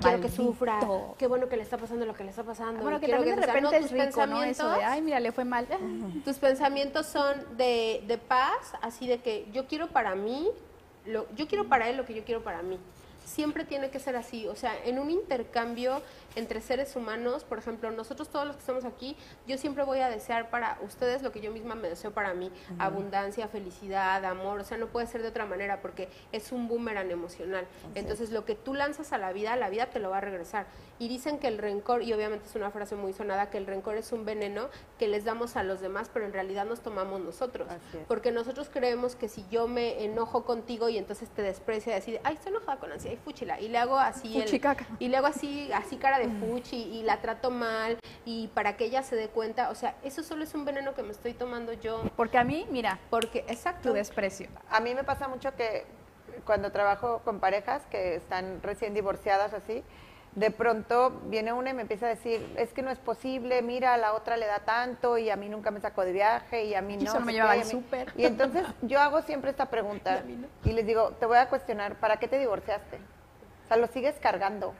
quiero 0.00 0.20
que 0.20 0.28
sufra, 0.28 0.80
qué 1.18 1.28
bueno 1.28 1.48
que 1.48 1.56
le 1.56 1.62
está 1.62 1.78
pasando 1.78 2.04
lo 2.04 2.14
que 2.14 2.24
le 2.24 2.30
está 2.30 2.42
pasando. 2.42 2.82
Bueno, 2.82 2.98
que 2.98 3.06
también 3.06 3.36
de 3.36 3.46
repente 3.46 3.76
es 3.76 3.92
rico, 3.92 4.26
¿no? 4.26 4.42
Eso 4.42 4.68
de, 4.70 4.82
ay, 4.82 5.02
mira, 5.02 5.20
le 5.20 5.30
fue 5.30 5.44
mal. 5.44 5.68
Tus 6.24 6.38
pensamientos 6.38 7.06
son 7.06 7.56
de, 7.56 8.02
de 8.08 8.18
paz, 8.18 8.72
así 8.82 9.06
de 9.06 9.18
que 9.18 9.46
yo 9.52 9.68
quiero 9.68 9.88
para 9.90 10.16
mí, 10.16 10.50
lo, 11.06 11.32
yo 11.36 11.46
quiero 11.46 11.68
para 11.68 11.88
él 11.88 11.96
lo 11.96 12.04
que 12.04 12.14
yo 12.14 12.24
quiero 12.24 12.42
para 12.42 12.62
mí 12.62 12.80
siempre 13.24 13.64
tiene 13.64 13.90
que 13.90 13.98
ser 13.98 14.16
así. 14.16 14.46
O 14.46 14.56
sea, 14.56 14.72
en 14.84 14.98
un 14.98 15.10
intercambio 15.10 16.02
entre 16.36 16.60
seres 16.60 16.96
humanos, 16.96 17.44
por 17.44 17.58
ejemplo, 17.58 17.90
nosotros 17.90 18.28
todos 18.28 18.46
los 18.46 18.56
que 18.56 18.60
estamos 18.60 18.84
aquí, 18.84 19.16
yo 19.46 19.58
siempre 19.58 19.84
voy 19.84 20.00
a 20.00 20.08
desear 20.08 20.50
para 20.50 20.78
ustedes 20.82 21.22
lo 21.22 21.32
que 21.32 21.40
yo 21.40 21.52
misma 21.52 21.74
me 21.74 21.88
deseo 21.88 22.12
para 22.12 22.34
mí, 22.34 22.50
abundancia, 22.78 23.48
felicidad, 23.48 24.24
amor, 24.24 24.60
o 24.60 24.64
sea, 24.64 24.78
no 24.78 24.86
puede 24.86 25.06
ser 25.06 25.22
de 25.22 25.28
otra 25.28 25.46
manera 25.46 25.80
porque 25.80 26.08
es 26.32 26.52
un 26.52 26.68
boomerang 26.68 27.10
emocional. 27.10 27.66
Entonces, 27.94 28.30
lo 28.30 28.44
que 28.44 28.54
tú 28.54 28.74
lanzas 28.74 29.12
a 29.12 29.18
la 29.18 29.32
vida, 29.32 29.56
la 29.56 29.68
vida 29.68 29.86
te 29.86 29.98
lo 29.98 30.10
va 30.10 30.18
a 30.18 30.20
regresar. 30.20 30.66
Y 30.98 31.08
dicen 31.08 31.38
que 31.38 31.48
el 31.48 31.58
rencor, 31.58 32.02
y 32.02 32.12
obviamente 32.12 32.46
es 32.48 32.54
una 32.54 32.70
frase 32.70 32.94
muy 32.94 33.12
sonada, 33.12 33.50
que 33.50 33.58
el 33.58 33.66
rencor 33.66 33.96
es 33.96 34.12
un 34.12 34.24
veneno 34.24 34.68
que 34.98 35.08
les 35.08 35.24
damos 35.24 35.56
a 35.56 35.64
los 35.64 35.80
demás, 35.80 36.08
pero 36.12 36.24
en 36.24 36.32
realidad 36.32 36.66
nos 36.66 36.80
tomamos 36.80 37.20
nosotros. 37.20 37.68
Porque 38.06 38.30
nosotros 38.30 38.70
creemos 38.72 39.16
que 39.16 39.28
si 39.28 39.44
yo 39.50 39.66
me 39.66 40.04
enojo 40.04 40.44
contigo 40.44 40.88
y 40.88 40.98
entonces 40.98 41.28
te 41.30 41.42
desprecia 41.42 41.92
y 41.92 41.94
decide, 41.96 42.20
ay, 42.22 42.34
estoy 42.34 42.50
enojada 42.52 42.78
con 42.78 42.90
Nancy, 42.90 43.08
ay, 43.08 43.18
fúchila, 43.24 43.60
y 43.60 43.68
le 43.68 43.78
hago 43.78 43.98
así, 43.98 44.40
el, 44.40 44.60
y 45.00 45.08
le 45.08 45.16
hago 45.16 45.26
así, 45.26 45.70
así 45.72 45.96
cara 45.96 46.18
de 46.18 46.23
fuchi 46.28 46.76
y 46.76 47.02
la 47.02 47.20
trato 47.20 47.50
mal 47.50 47.98
y 48.24 48.48
para 48.48 48.76
que 48.76 48.84
ella 48.84 49.02
se 49.02 49.16
dé 49.16 49.28
cuenta, 49.28 49.70
o 49.70 49.74
sea, 49.74 49.96
eso 50.02 50.22
solo 50.22 50.44
es 50.44 50.54
un 50.54 50.64
veneno 50.64 50.94
que 50.94 51.02
me 51.02 51.10
estoy 51.10 51.34
tomando 51.34 51.72
yo. 51.72 52.02
Porque 52.16 52.38
a 52.38 52.44
mí, 52.44 52.66
mira, 52.70 52.98
porque 53.10 53.44
exacto. 53.48 53.90
Tu 53.90 53.94
desprecio. 53.94 54.48
A 54.70 54.80
mí 54.80 54.94
me 54.94 55.04
pasa 55.04 55.28
mucho 55.28 55.54
que 55.54 55.84
cuando 56.44 56.72
trabajo 56.72 57.20
con 57.24 57.40
parejas 57.40 57.82
que 57.90 58.16
están 58.16 58.62
recién 58.62 58.94
divorciadas 58.94 59.52
así, 59.52 59.84
de 60.34 60.50
pronto 60.50 61.20
viene 61.26 61.52
una 61.52 61.70
y 61.70 61.74
me 61.74 61.82
empieza 61.82 62.06
a 62.06 62.08
decir, 62.08 62.54
es 62.56 62.72
que 62.72 62.82
no 62.82 62.90
es 62.90 62.98
posible, 62.98 63.62
mira, 63.62 63.94
a 63.94 63.96
la 63.96 64.14
otra 64.14 64.36
le 64.36 64.46
da 64.46 64.60
tanto 64.60 65.16
y 65.16 65.30
a 65.30 65.36
mí 65.36 65.48
nunca 65.48 65.70
me 65.70 65.80
sacó 65.80 66.04
de 66.04 66.12
viaje 66.12 66.64
y 66.64 66.74
a 66.74 66.82
mí 66.82 66.96
no. 66.96 67.20
me 67.20 67.32
llevaba 67.32 67.52
al 67.52 67.64
súper. 67.64 68.12
Y 68.16 68.24
entonces 68.24 68.66
yo 68.82 69.00
hago 69.00 69.22
siempre 69.22 69.50
esta 69.50 69.66
pregunta 69.66 70.22
y, 70.64 70.72
les 70.72 70.86
digo, 70.86 71.12
te 71.20 71.26
voy 71.26 71.38
a 71.38 71.48
cuestionar, 71.48 71.94
¿para 71.96 72.18
qué 72.18 72.26
te 72.26 72.38
divorciaste? 72.38 72.96
O 73.64 73.68
sea, 73.68 73.76
lo 73.76 73.86
sigues 73.86 74.16
cargando. 74.20 74.74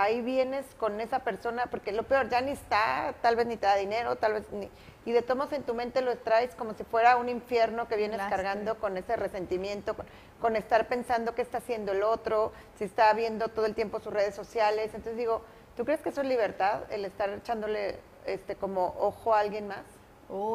Ahí 0.00 0.22
vienes 0.22 0.64
con 0.76 1.00
esa 1.00 1.20
persona, 1.20 1.66
porque 1.66 1.92
lo 1.92 2.04
peor 2.04 2.28
ya 2.28 2.40
ni 2.40 2.52
está, 2.52 3.14
tal 3.22 3.36
vez 3.36 3.46
ni 3.46 3.56
te 3.56 3.66
da 3.66 3.76
dinero, 3.76 4.16
tal 4.16 4.34
vez 4.34 4.50
ni 4.50 4.70
y 5.04 5.12
de 5.12 5.22
tomos 5.22 5.50
en 5.52 5.62
tu 5.62 5.74
mente 5.74 6.02
lo 6.02 6.16
traes 6.18 6.54
como 6.54 6.74
si 6.74 6.84
fuera 6.84 7.16
un 7.16 7.28
infierno 7.28 7.88
que 7.88 7.96
vienes 7.96 8.20
cargando 8.28 8.78
con 8.78 8.96
ese 8.98 9.16
resentimiento, 9.16 9.96
con, 10.40 10.56
estar 10.56 10.88
pensando 10.88 11.34
qué 11.34 11.42
está 11.42 11.58
haciendo 11.58 11.92
el 11.92 12.02
otro, 12.02 12.52
si 12.76 12.84
está 12.84 13.12
viendo 13.14 13.48
todo 13.48 13.64
el 13.66 13.74
tiempo 13.74 14.00
sus 14.00 14.12
redes 14.12 14.34
sociales. 14.34 14.86
Entonces 14.88 15.16
digo, 15.16 15.42
¿tú 15.76 15.84
crees 15.84 16.00
que 16.00 16.10
eso 16.10 16.20
es 16.20 16.26
libertad, 16.26 16.82
el 16.90 17.06
estar 17.06 17.30
echándole 17.30 17.98
este 18.26 18.56
como 18.56 18.94
ojo 18.98 19.34
a 19.34 19.40
alguien 19.40 19.68
más? 19.68 19.84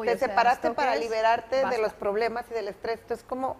Te 0.04 0.16
separaste 0.16 0.70
para 0.70 0.94
liberarte 0.96 1.66
de 1.66 1.78
los 1.78 1.92
problemas 1.92 2.46
y 2.50 2.54
del 2.54 2.68
estrés. 2.68 3.00
Entonces, 3.00 3.26
como 3.28 3.56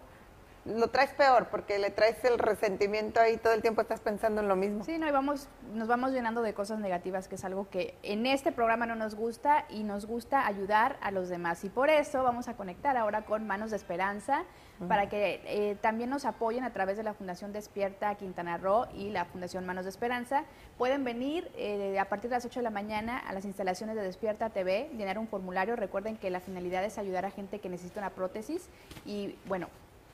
lo 0.75 0.89
traes 0.89 1.11
peor 1.11 1.47
porque 1.49 1.79
le 1.79 1.89
traes 1.91 2.23
el 2.25 2.37
resentimiento 2.37 3.19
ahí 3.19 3.37
todo 3.37 3.53
el 3.53 3.61
tiempo 3.61 3.81
estás 3.81 3.99
pensando 3.99 4.41
en 4.41 4.47
lo 4.47 4.55
mismo. 4.55 4.83
Sí, 4.83 4.97
no, 4.97 5.07
y 5.07 5.11
vamos, 5.11 5.47
nos 5.73 5.87
vamos 5.87 6.11
llenando 6.11 6.41
de 6.41 6.53
cosas 6.53 6.79
negativas, 6.79 7.27
que 7.27 7.35
es 7.35 7.45
algo 7.45 7.69
que 7.69 7.97
en 8.03 8.25
este 8.25 8.51
programa 8.51 8.85
no 8.85 8.95
nos 8.95 9.15
gusta 9.15 9.65
y 9.69 9.83
nos 9.83 10.05
gusta 10.05 10.45
ayudar 10.45 10.97
a 11.01 11.11
los 11.11 11.29
demás. 11.29 11.63
Y 11.63 11.69
por 11.69 11.89
eso 11.89 12.23
vamos 12.23 12.47
a 12.47 12.55
conectar 12.55 12.97
ahora 12.97 13.25
con 13.25 13.47
Manos 13.47 13.71
de 13.71 13.77
Esperanza 13.77 14.43
para 14.87 15.09
que 15.09 15.41
eh, 15.45 15.75
también 15.81 16.11
nos 16.11 16.25
apoyen 16.25 16.63
a 16.63 16.71
través 16.71 16.97
de 16.97 17.03
la 17.03 17.15
Fundación 17.15 17.51
Despierta 17.51 18.13
Quintana 18.15 18.57
Roo 18.57 18.85
y 18.93 19.09
la 19.09 19.25
Fundación 19.25 19.65
Manos 19.65 19.85
de 19.85 19.89
Esperanza. 19.89 20.43
Pueden 20.77 21.03
venir 21.03 21.49
eh, 21.55 21.97
a 21.97 22.05
partir 22.05 22.29
de 22.29 22.35
las 22.35 22.45
8 22.45 22.59
de 22.59 22.63
la 22.63 22.69
mañana 22.69 23.17
a 23.17 23.33
las 23.33 23.45
instalaciones 23.45 23.95
de 23.95 24.03
Despierta 24.03 24.51
TV, 24.51 24.91
llenar 24.95 25.17
un 25.17 25.27
formulario. 25.27 25.75
Recuerden 25.75 26.17
que 26.17 26.29
la 26.29 26.41
finalidad 26.41 26.83
es 26.83 26.97
ayudar 26.97 27.25
a 27.25 27.31
gente 27.31 27.59
que 27.59 27.69
necesita 27.69 28.01
una 28.01 28.11
prótesis 28.11 28.69
y 29.03 29.35
bueno, 29.45 29.67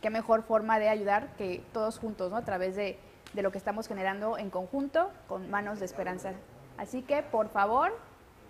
qué 0.03 0.09
mejor 0.09 0.43
forma 0.43 0.79
de 0.79 0.89
ayudar 0.89 1.29
que 1.37 1.63
todos 1.71 1.97
juntos, 1.97 2.29
¿no? 2.29 2.37
A 2.37 2.43
través 2.43 2.75
de, 2.75 2.99
lo 3.33 3.51
que 3.53 3.57
estamos 3.57 3.87
generando 3.87 4.37
en 4.37 4.49
conjunto 4.49 5.09
con 5.29 5.49
Manos 5.49 5.79
de 5.79 5.85
Esperanza. 5.85 6.33
Así 6.77 7.01
que, 7.01 7.23
por 7.23 7.47
favor, 7.47 7.97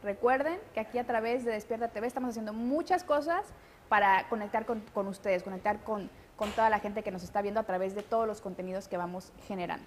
recuerden 0.02 0.60
que 0.74 0.80
aquí 0.80 0.98
a 0.98 1.06
través 1.06 1.46
de 1.46 1.52
Despierta 1.52 1.90
TV 1.90 2.08
estamos 2.08 2.32
haciendo 2.32 2.54
muchas 2.54 3.04
cosas 3.04 3.46
para 3.88 4.28
conectar 4.30 4.66
con, 4.66 5.08
ustedes, 5.08 5.44
conectar 5.44 5.84
con, 5.84 6.10
toda 6.56 6.72
la 6.72 6.80
gente 6.80 7.04
que 7.04 7.12
nos 7.12 7.24
está 7.24 7.42
viendo 7.42 7.60
a 7.60 7.64
través 7.64 7.94
de 7.94 8.02
todos 8.02 8.28
los 8.28 8.42
contenidos 8.42 8.88
que 8.88 8.98
vamos 8.98 9.32
generando. 9.48 9.86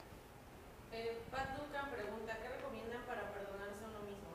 Eh, 0.93 1.19
Pat 1.33 1.49
Duncan 1.59 1.91
pregunta, 1.91 2.33
¿qué 2.41 2.49
recomiendan 2.49 3.03
para 3.03 3.23
perdonarse 3.33 3.85
a 3.85 3.89
uno 3.89 4.01
mismo? 4.09 4.29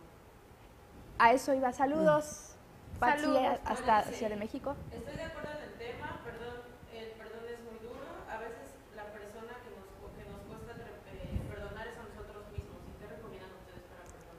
A 1.17 1.31
eso 1.31 1.53
iba, 1.53 1.71
saludos. 1.71 2.55
Saludos. 2.99 3.59
hasta 3.65 4.03
Ciudad 4.03 4.29
de 4.29 4.35
México. 4.35 4.75
Estoy 4.91 5.15
de 5.15 5.23
acuerdo 5.23 5.50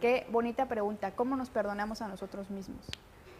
Qué 0.02 0.26
bonita 0.30 0.66
pregunta. 0.66 1.12
¿Cómo 1.12 1.36
nos 1.36 1.48
perdonamos 1.48 2.02
a 2.02 2.08
nosotros 2.08 2.50
mismos? 2.50 2.84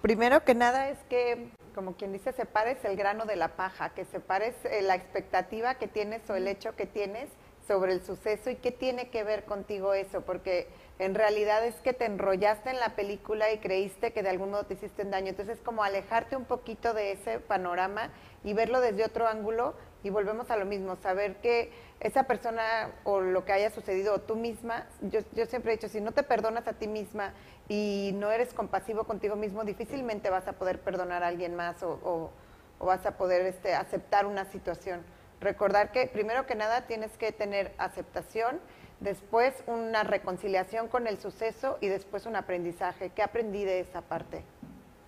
Primero 0.00 0.44
que 0.44 0.54
nada 0.54 0.90
es 0.90 0.98
que, 1.10 1.50
como 1.74 1.96
quien 1.96 2.12
dice, 2.12 2.30
separes 2.32 2.84
el 2.84 2.94
grano 2.96 3.24
de 3.24 3.34
la 3.34 3.56
paja, 3.56 3.88
que 3.88 4.04
separes 4.04 4.54
eh, 4.64 4.80
la 4.80 4.94
expectativa 4.94 5.74
que 5.74 5.88
tienes 5.88 6.30
o 6.30 6.36
el 6.36 6.46
hecho 6.46 6.76
que 6.76 6.86
tienes 6.86 7.28
sobre 7.66 7.92
el 7.92 8.04
suceso 8.04 8.48
y 8.48 8.54
qué 8.54 8.70
tiene 8.70 9.10
que 9.10 9.24
ver 9.24 9.44
contigo 9.44 9.92
eso, 9.92 10.20
porque 10.20 10.68
en 11.04 11.14
realidad 11.14 11.64
es 11.66 11.74
que 11.76 11.92
te 11.92 12.04
enrollaste 12.04 12.70
en 12.70 12.78
la 12.78 12.94
película 12.94 13.52
y 13.52 13.58
creíste 13.58 14.12
que 14.12 14.22
de 14.22 14.28
algún 14.28 14.50
modo 14.50 14.64
te 14.64 14.74
hiciste 14.74 15.04
daño. 15.04 15.28
Entonces 15.28 15.58
es 15.58 15.64
como 15.64 15.82
alejarte 15.82 16.36
un 16.36 16.44
poquito 16.44 16.94
de 16.94 17.12
ese 17.12 17.40
panorama 17.40 18.10
y 18.44 18.54
verlo 18.54 18.80
desde 18.80 19.04
otro 19.04 19.26
ángulo 19.26 19.74
y 20.04 20.10
volvemos 20.10 20.50
a 20.50 20.56
lo 20.56 20.64
mismo, 20.64 20.96
saber 20.96 21.36
que 21.36 21.72
esa 22.00 22.24
persona 22.24 22.90
o 23.04 23.20
lo 23.20 23.44
que 23.44 23.52
haya 23.52 23.70
sucedido 23.70 24.20
tú 24.20 24.36
misma, 24.36 24.86
yo, 25.00 25.20
siempre 25.46 25.72
he 25.72 25.76
dicho, 25.76 25.88
si 25.88 26.00
no 26.00 26.12
te 26.12 26.22
perdonas 26.22 26.66
a 26.66 26.72
ti 26.72 26.88
misma 26.88 27.32
y 27.68 28.12
no 28.14 28.32
eres 28.32 28.52
compasivo 28.52 29.04
contigo 29.04 29.36
mismo, 29.36 29.64
difícilmente 29.64 30.28
vas 30.28 30.48
a 30.48 30.54
poder 30.54 30.80
perdonar 30.80 31.22
a 31.22 31.28
alguien 31.28 31.54
más 31.54 31.82
o, 31.82 32.00
o, 32.80 32.84
vas 32.84 33.06
a 33.06 33.16
poder 33.16 33.46
este, 33.46 33.74
aceptar 33.74 34.26
una 34.26 34.44
situación. 34.46 35.02
Recordar 35.40 35.92
que 35.92 36.06
primero 36.08 36.46
que 36.46 36.56
nada 36.56 36.86
tienes 36.88 37.16
que 37.16 37.30
tener 37.30 37.72
aceptación, 37.78 38.60
después 39.02 39.62
una 39.66 40.04
reconciliación 40.04 40.88
con 40.88 41.06
el 41.06 41.18
suceso 41.18 41.78
y 41.80 41.88
después 41.88 42.26
un 42.26 42.36
aprendizaje. 42.36 43.10
¿Qué 43.10 43.22
aprendí 43.22 43.64
de 43.64 43.80
esa 43.80 44.00
parte? 44.02 44.44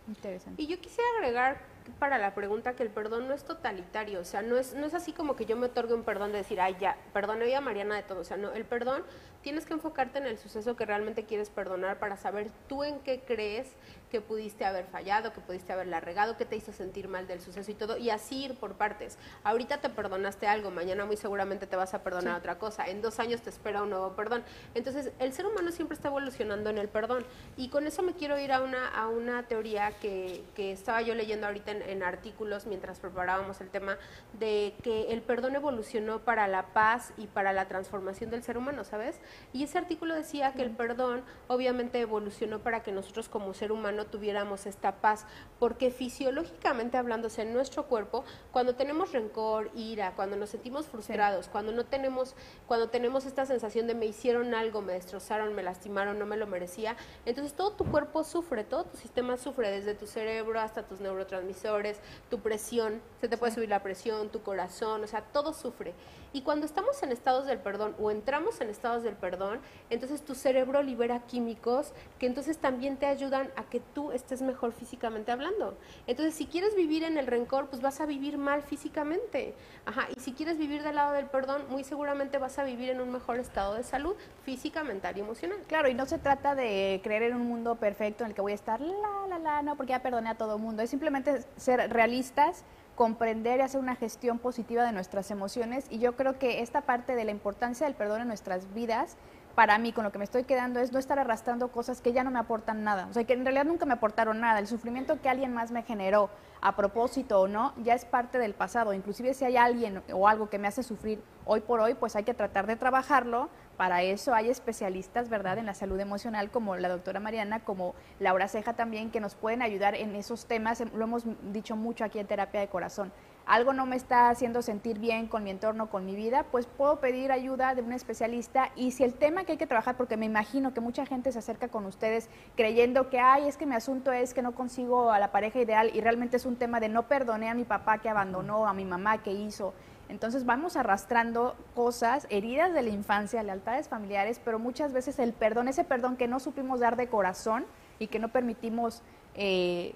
Interesante. 0.09 0.61
Y 0.61 0.66
yo 0.66 0.78
quisiera 0.80 1.09
agregar 1.18 1.61
para 1.98 2.18
la 2.18 2.35
pregunta 2.35 2.74
que 2.74 2.83
el 2.83 2.90
perdón 2.90 3.28
no 3.28 3.35
es 3.35 3.44
totalitario, 3.44 4.20
o 4.20 4.24
sea, 4.24 4.42
no 4.42 4.57
es, 4.57 4.74
no 4.74 4.87
es 4.87 4.94
así 4.94 5.12
como 5.12 5.37
que 5.37 5.44
yo 5.44 5.57
me 5.57 5.66
otorgue 5.66 5.94
un 5.94 6.02
perdón 6.02 6.33
de 6.33 6.38
decir, 6.38 6.61
ay, 6.61 6.76
ya, 6.80 6.96
perdone 7.12 7.54
a 7.54 7.61
Mariana 7.61 7.94
de 7.96 8.02
todo, 8.02 8.20
o 8.20 8.24
sea, 8.24 8.37
no, 8.37 8.52
el 8.52 8.64
perdón 8.64 9.02
tienes 9.42 9.66
que 9.66 9.74
enfocarte 9.74 10.18
en 10.18 10.26
el 10.26 10.38
suceso 10.38 10.76
que 10.76 10.87
realmente 10.87 11.24
quieres 11.24 11.50
perdonar 11.50 11.98
para 11.98 12.16
saber 12.16 12.50
tú 12.68 12.85
en 12.85 13.00
qué 13.00 13.20
crees 13.20 13.74
que 14.11 14.21
pudiste 14.21 14.64
haber 14.64 14.87
fallado, 14.87 15.33
que 15.33 15.40
pudiste 15.40 15.73
haberla 15.73 16.01
regado, 16.01 16.37
que 16.37 16.45
te 16.45 16.57
hizo 16.57 16.73
sentir 16.73 17.09
mal 17.09 17.27
del 17.27 17.40
suceso 17.40 17.71
y 17.71 17.75
todo, 17.75 17.97
y 17.97 18.11
así 18.11 18.45
ir 18.45 18.55
por 18.55 18.75
partes. 18.75 19.19
Ahorita 19.43 19.81
te 19.81 19.88
perdonaste 19.88 20.47
algo, 20.47 20.71
mañana 20.71 21.05
muy 21.05 21.17
seguramente 21.17 21.67
te 21.67 21.77
vas 21.77 21.95
a 21.95 22.03
perdonar 22.03 22.38
otra 22.38 22.59
cosa, 22.59 22.87
en 22.87 23.03
dos 23.03 23.19
años 23.19 23.43
te 23.43 23.51
espera 23.51 23.83
un 23.83 23.90
nuevo 23.90 24.14
perdón. 24.14 24.45
Entonces, 24.75 25.12
el 25.19 25.33
ser 25.33 25.47
humano 25.47 25.71
siempre 25.73 25.95
está 25.95 26.09
evolucionando 26.09 26.71
en 26.71 26.79
el 26.79 26.88
perdón. 26.88 27.25
Y 27.57 27.69
con 27.69 27.87
eso 27.87 28.03
me 28.03 28.14
quiero 28.14 28.38
ir 28.38 28.53
a 28.53 28.62
una, 28.62 28.88
a 28.88 29.09
una 29.09 29.45
teoría 29.45 29.93
que, 30.01 30.45
que 30.55 30.73
estaba 30.73 31.03
yo 31.03 31.14
leyendo 31.14 31.47
ahorita 31.47 31.73
en, 31.73 31.83
en 31.83 32.03
artículos 32.03 32.67
mientras 32.67 32.99
preparábamos 32.99 33.61
el 33.61 33.71
tema, 33.71 33.97
de 34.38 34.75
que 34.83 35.12
el 35.12 35.23
perdón 35.23 35.55
evolucionó 35.55 36.21
para 36.21 36.47
la 36.49 36.67
paz 36.67 37.12
y 37.17 37.27
para 37.27 37.53
la 37.53 37.67
transformación 37.69 38.31
del 38.31 38.43
ser 38.43 38.59
humano, 38.59 38.85
¿sabes? 38.85 39.21
Y 39.53 39.64
ese 39.64 39.79
artículo 39.79 40.14
decía 40.14 40.53
que 40.53 40.62
el 40.62 40.71
perdón 40.71 41.23
obviamente 41.49 42.01
evolucionó 42.01 42.61
para 42.61 42.83
que 42.83 42.93
nosotros 42.93 43.29
como 43.29 43.55
ser 43.55 43.73
humano 43.73 43.93
tuviéramos 44.07 44.66
esta 44.66 44.96
paz, 45.00 45.26
porque 45.59 45.90
fisiológicamente 45.90 46.96
hablándose 46.96 47.42
en 47.42 47.54
nuestro 47.54 47.87
cuerpo, 47.87 48.24
cuando 48.52 48.74
tenemos 48.74 49.12
rencor, 49.12 49.70
ira, 49.74 50.14
cuando 50.16 50.37
nos 50.37 50.50
sentimos 50.50 50.87
frustrados, 50.87 51.48
cuando 51.48 51.72
no 51.72 51.87
tenemos, 51.87 52.35
cuando 52.66 52.90
tenemos 52.90 53.24
esta 53.24 53.46
sensación 53.46 53.87
de 53.87 53.94
me 53.94 54.07
hicieron 54.07 54.54
algo, 54.54 54.83
me 54.83 54.94
destrozaron, 54.94 55.54
me 55.54 55.62
lastimaron, 55.62 56.18
no 56.18 56.26
me 56.26 56.37
lo 56.37 56.46
merecía, 56.46 56.96
entonces 57.24 57.54
todo 57.54 57.72
tu 57.72 57.85
cuerpo 57.85 58.24
sufre, 58.24 58.64
todo 58.64 58.85
tu 58.85 58.96
sistema 58.96 59.37
sufre, 59.37 59.70
desde 59.70 59.94
tu 59.94 60.07
cerebro 60.07 60.61
hasta 60.61 60.83
tus 60.83 61.00
neurotransmisores, 61.00 61.98
tu 62.28 62.40
presión, 62.40 63.00
se 63.20 63.28
te 63.28 63.38
puede 63.38 63.54
subir 63.54 63.68
la 63.68 63.83
presión, 63.83 64.30
tu 64.30 64.42
corazón, 64.42 65.04
o 65.04 65.07
sea, 65.07 65.22
todo 65.22 65.52
sufre. 65.52 65.94
Y 66.35 66.42
cuando 66.42 66.66
estamos 66.66 67.01
en 67.05 67.12
estados 67.12 67.47
del 67.47 67.59
perdón 67.59 67.94
o 68.01 68.11
entramos 68.11 68.61
en 68.61 68.68
estados 68.68 69.05
del 69.05 69.14
perdón, 69.14 69.61
entonces 69.88 70.25
tu 70.25 70.35
cerebro 70.35 70.83
libera 70.83 71.20
químicos 71.20 71.92
que 72.18 72.27
entonces 72.27 72.59
también 72.59 72.97
te 72.97 73.07
ayudan 73.07 73.53
a 73.55 73.62
que 73.62 73.79
tú 73.79 74.11
estés 74.11 74.42
mejor 74.42 74.73
físicamente 74.73 75.31
hablando. 75.31 75.79
Entonces, 76.09 76.35
si 76.35 76.47
quieres 76.47 76.75
vivir 76.75 77.05
en 77.05 77.18
el 77.18 77.29
rencor, 77.29 77.68
pues 77.68 77.81
vas 77.81 78.01
a 78.01 78.07
vivir 78.07 78.37
mal 78.37 78.62
físicamente. 78.62 79.55
Ajá, 79.87 80.09
y 80.14 80.18
si 80.18 80.33
quieres 80.33 80.59
vivir 80.59 80.83
del 80.83 80.97
lado 80.97 81.12
del 81.12 81.27
perdón, 81.27 81.66
muy 81.70 81.85
seguramente 81.85 82.38
vas 82.38 82.59
a 82.59 82.64
vivir 82.64 82.90
en 82.90 83.01
un 83.01 83.12
mejor 83.12 83.38
estado 83.38 83.75
de 83.75 83.85
salud 83.85 84.16
física, 84.42 84.83
mental 84.83 85.16
y 85.16 85.20
emocional. 85.20 85.61
Claro, 85.68 85.88
y 85.88 85.94
no 85.94 86.05
se 86.05 86.18
trata 86.18 86.57
de 86.57 87.01
creer 87.05 87.23
en 87.23 87.37
un 87.37 87.47
mundo 87.47 87.77
perfecto 87.77 88.25
en 88.25 88.31
el 88.31 88.35
que 88.35 88.42
voy 88.42 88.53
a 88.53 88.57
estar 88.57 88.81
la, 88.81 89.29
la, 89.29 89.38
la, 89.38 89.62
no, 89.62 89.77
porque 89.77 89.90
ya 89.90 90.03
perdoné 90.03 90.31
a 90.31 90.35
todo 90.35 90.59
mundo. 90.59 90.83
Es 90.83 90.90
simplemente 90.90 91.44
ser 91.57 91.92
realistas, 91.92 92.64
comprender 92.94 93.59
y 93.59 93.62
hacer 93.62 93.80
una 93.80 93.96
gestión 93.96 94.38
positiva 94.38 94.85
de 94.85 94.92
nuestras 94.92 95.30
emociones. 95.30 95.87
Y 95.90 95.98
yo 95.98 96.16
creo 96.16 96.38
que 96.38 96.61
esta 96.62 96.83
parte 96.83 97.14
de 97.14 97.24
la 97.24 97.30
importancia 97.30 97.87
del 97.87 97.96
perdón 97.96 98.22
en 98.22 98.28
nuestras 98.28 98.72
vidas 98.74 99.16
para 99.54 99.78
mí, 99.78 99.92
con 99.92 100.04
lo 100.04 100.11
que 100.11 100.18
me 100.18 100.24
estoy 100.24 100.44
quedando, 100.44 100.80
es 100.80 100.92
no 100.92 100.98
estar 100.98 101.18
arrastrando 101.18 101.68
cosas 101.68 102.00
que 102.00 102.12
ya 102.12 102.24
no 102.24 102.30
me 102.30 102.38
aportan 102.38 102.83
nada. 102.83 103.07
O 103.09 103.12
sea, 103.12 103.24
que 103.24 103.35
en 103.35 103.44
realidad 103.44 103.64
nunca 103.64 103.87
me 103.87 103.92
aportaron 103.92 104.40
nada. 104.40 104.59
El 104.59 104.66
sufrimiento 104.66 105.20
que 105.20 105.28
alguien 105.28 105.54
más 105.54 105.70
me 105.70 105.83
generó, 105.83 106.28
a 106.61 106.74
propósito 106.76 107.40
o 107.40 107.46
no, 107.46 107.72
ya 107.83 107.94
es 107.94 108.04
parte 108.04 108.38
del 108.38 108.54
pasado. 108.54 108.92
Inclusive 108.92 109.35
si 109.35 109.44
hay 109.44 109.57
alguien 109.57 110.02
o 110.12 110.28
algo 110.28 110.50
que 110.50 110.59
me 110.59 110.66
hace 110.66 110.83
sufrir 110.83 111.22
hoy 111.44 111.61
por 111.61 111.78
hoy, 111.80 111.94
pues 111.94 112.16
hay 112.16 112.24
que 112.24 112.35
tratar 112.35 112.66
de 112.66 112.76
trabajarlo. 112.76 113.48
Para 113.77 114.03
eso 114.03 114.35
hay 114.35 114.51
especialistas, 114.51 115.29
¿verdad?, 115.29 115.59
en 115.59 115.67
la 115.67 115.75
salud 115.75 115.99
emocional, 115.99 116.51
como 116.51 116.77
la 116.77 116.89
doctora 116.89 117.21
Mariana, 117.21 117.61
como 117.61 117.95
Laura 118.21 118.49
Ceja 118.49 118.75
también, 118.75 119.11
que 119.11 119.21
nos 119.21 119.35
pueden 119.35 119.63
ayudar 119.63 119.95
en 119.95 120.15
esos 120.15 120.47
temas. 120.47 120.83
Lo 120.95 121.05
hemos 121.05 121.25
dicho 121.53 121.77
mucho 121.77 122.05
aquí 122.05 122.19
en 122.19 122.27
Terapia 122.27 122.61
de 122.61 122.69
Corazón 122.69 123.13
algo 123.47 123.75
no 123.75 123.85
me 123.85 123.97
está 123.97 124.31
haciendo 124.31 124.63
sentir 124.63 124.99
bien 124.99 125.27
con 125.27 125.45
mi 125.45 125.51
entorno, 125.51 125.91
con 125.91 126.07
mi 126.07 126.17
vida, 126.17 126.47
pues 126.51 126.67
puedo 126.67 127.01
pedir 127.01 127.31
ayuda 127.31 127.75
de 127.75 127.83
un 127.83 127.93
especialista 127.93 128.71
y 128.75 128.93
si 128.93 129.05
el 129.05 129.15
tema 129.15 129.45
que 129.45 129.53
hay 129.53 129.59
que 129.59 129.67
trabajar, 129.67 129.97
porque 129.97 130.17
me 130.17 130.27
imagino 130.27 130.73
que 130.73 130.81
mucha 130.81 131.05
gente 131.05 131.31
se 131.31 131.39
acerca 131.41 131.69
con 131.69 131.85
ustedes 131.85 132.31
creyendo 132.57 133.11
que, 133.11 133.19
ay, 133.19 133.47
es 133.47 133.57
que 133.57 133.67
mi 133.67 133.75
asunto 133.75 134.13
es 134.13 134.33
que 134.33 134.43
no 134.43 134.55
consigo 134.55 135.11
a 135.11 135.19
la 135.19 135.31
pareja 135.31 135.61
ideal 135.61 135.91
y 135.93 136.01
realmente 136.01 136.39
es 136.39 136.47
un 136.47 136.57
tema 136.57 136.81
de 136.81 136.89
no 136.89 137.07
perdoné 137.07 137.51
a 137.51 137.55
mi 137.55 137.65
papá 137.65 137.99
que 137.99 138.09
abandonó, 138.09 138.67
a 138.67 138.73
mi 138.73 138.85
mamá 138.85 139.23
que 139.23 139.33
hizo. 139.33 139.75
Entonces 140.09 140.45
vamos 140.45 140.77
arrastrando 140.77 141.57
cosas, 141.75 142.27
heridas 142.31 142.73
de 142.73 142.83
la 142.83 142.90
infancia, 142.90 143.43
lealtades 143.43 143.88
familiares, 143.88 144.40
pero 144.45 144.59
muchas 144.59 144.93
veces 144.93 145.19
el 145.19 145.33
perdón, 145.33 145.69
ese 145.69 145.85
perdón 145.85 146.17
que 146.17 146.29
no 146.29 146.40
supimos 146.40 146.81
dar 146.81 146.97
de 146.97 147.09
corazón 147.09 147.64
y 147.99 148.09
que 148.09 148.19
no 148.19 148.29
permitimos 148.29 149.03
eh, 149.35 149.95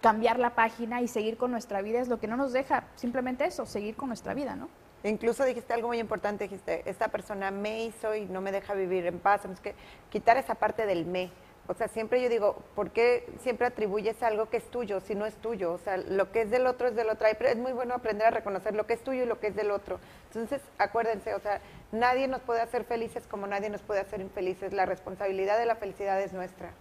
cambiar 0.00 0.38
la 0.38 0.54
página 0.54 1.02
y 1.02 1.08
seguir 1.08 1.36
con 1.36 1.50
nuestra 1.50 1.82
vida 1.82 2.00
es 2.00 2.08
lo 2.08 2.20
que 2.20 2.28
no 2.28 2.36
nos 2.36 2.52
deja 2.52 2.84
simplemente 2.94 3.44
eso, 3.44 3.66
seguir 3.66 3.96
con 3.96 4.08
nuestra 4.08 4.34
vida, 4.34 4.54
¿no? 4.54 4.68
Incluso 5.04 5.44
dijiste 5.44 5.72
algo 5.72 5.88
muy 5.88 6.00
importante, 6.00 6.44
dijiste, 6.44 6.82
esta 6.86 7.08
persona 7.08 7.52
me 7.52 7.84
hizo 7.84 8.16
y 8.16 8.26
no 8.26 8.40
me 8.40 8.50
deja 8.50 8.74
vivir 8.74 9.06
en 9.06 9.20
paz. 9.20 9.42
Tenemos 9.42 9.60
que 9.60 9.74
quitar 10.10 10.36
esa 10.36 10.56
parte 10.56 10.86
del 10.86 11.06
me. 11.06 11.30
O 11.70 11.74
sea, 11.74 11.86
siempre 11.86 12.22
yo 12.22 12.30
digo, 12.30 12.62
¿por 12.74 12.90
qué 12.90 13.30
siempre 13.40 13.66
atribuyes 13.66 14.22
algo 14.22 14.48
que 14.48 14.56
es 14.56 14.70
tuyo 14.70 15.00
si 15.00 15.14
no 15.14 15.26
es 15.26 15.34
tuyo? 15.36 15.72
O 15.74 15.78
sea, 15.78 15.98
lo 15.98 16.32
que 16.32 16.40
es 16.40 16.50
del 16.50 16.66
otro 16.66 16.88
es 16.88 16.96
del 16.96 17.10
otro. 17.10 17.26
Es 17.28 17.58
muy 17.58 17.72
bueno 17.72 17.94
aprender 17.94 18.26
a 18.26 18.30
reconocer 18.30 18.74
lo 18.74 18.86
que 18.86 18.94
es 18.94 19.04
tuyo 19.04 19.24
y 19.24 19.26
lo 19.26 19.38
que 19.38 19.48
es 19.48 19.54
del 19.54 19.70
otro. 19.70 20.00
Entonces, 20.28 20.62
acuérdense, 20.78 21.34
o 21.34 21.40
sea, 21.40 21.60
nadie 21.92 22.26
nos 22.26 22.40
puede 22.40 22.62
hacer 22.62 22.84
felices 22.84 23.26
como 23.26 23.46
nadie 23.46 23.68
nos 23.68 23.82
puede 23.82 24.00
hacer 24.00 24.22
infelices. 24.22 24.72
La 24.72 24.86
responsabilidad 24.86 25.58
de 25.58 25.66
la 25.66 25.76
felicidad 25.76 26.20
es 26.22 26.32
nuestra. 26.32 26.72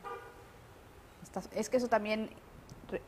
Es 1.54 1.70
que 1.70 1.78
eso 1.78 1.90
también 1.90 2.30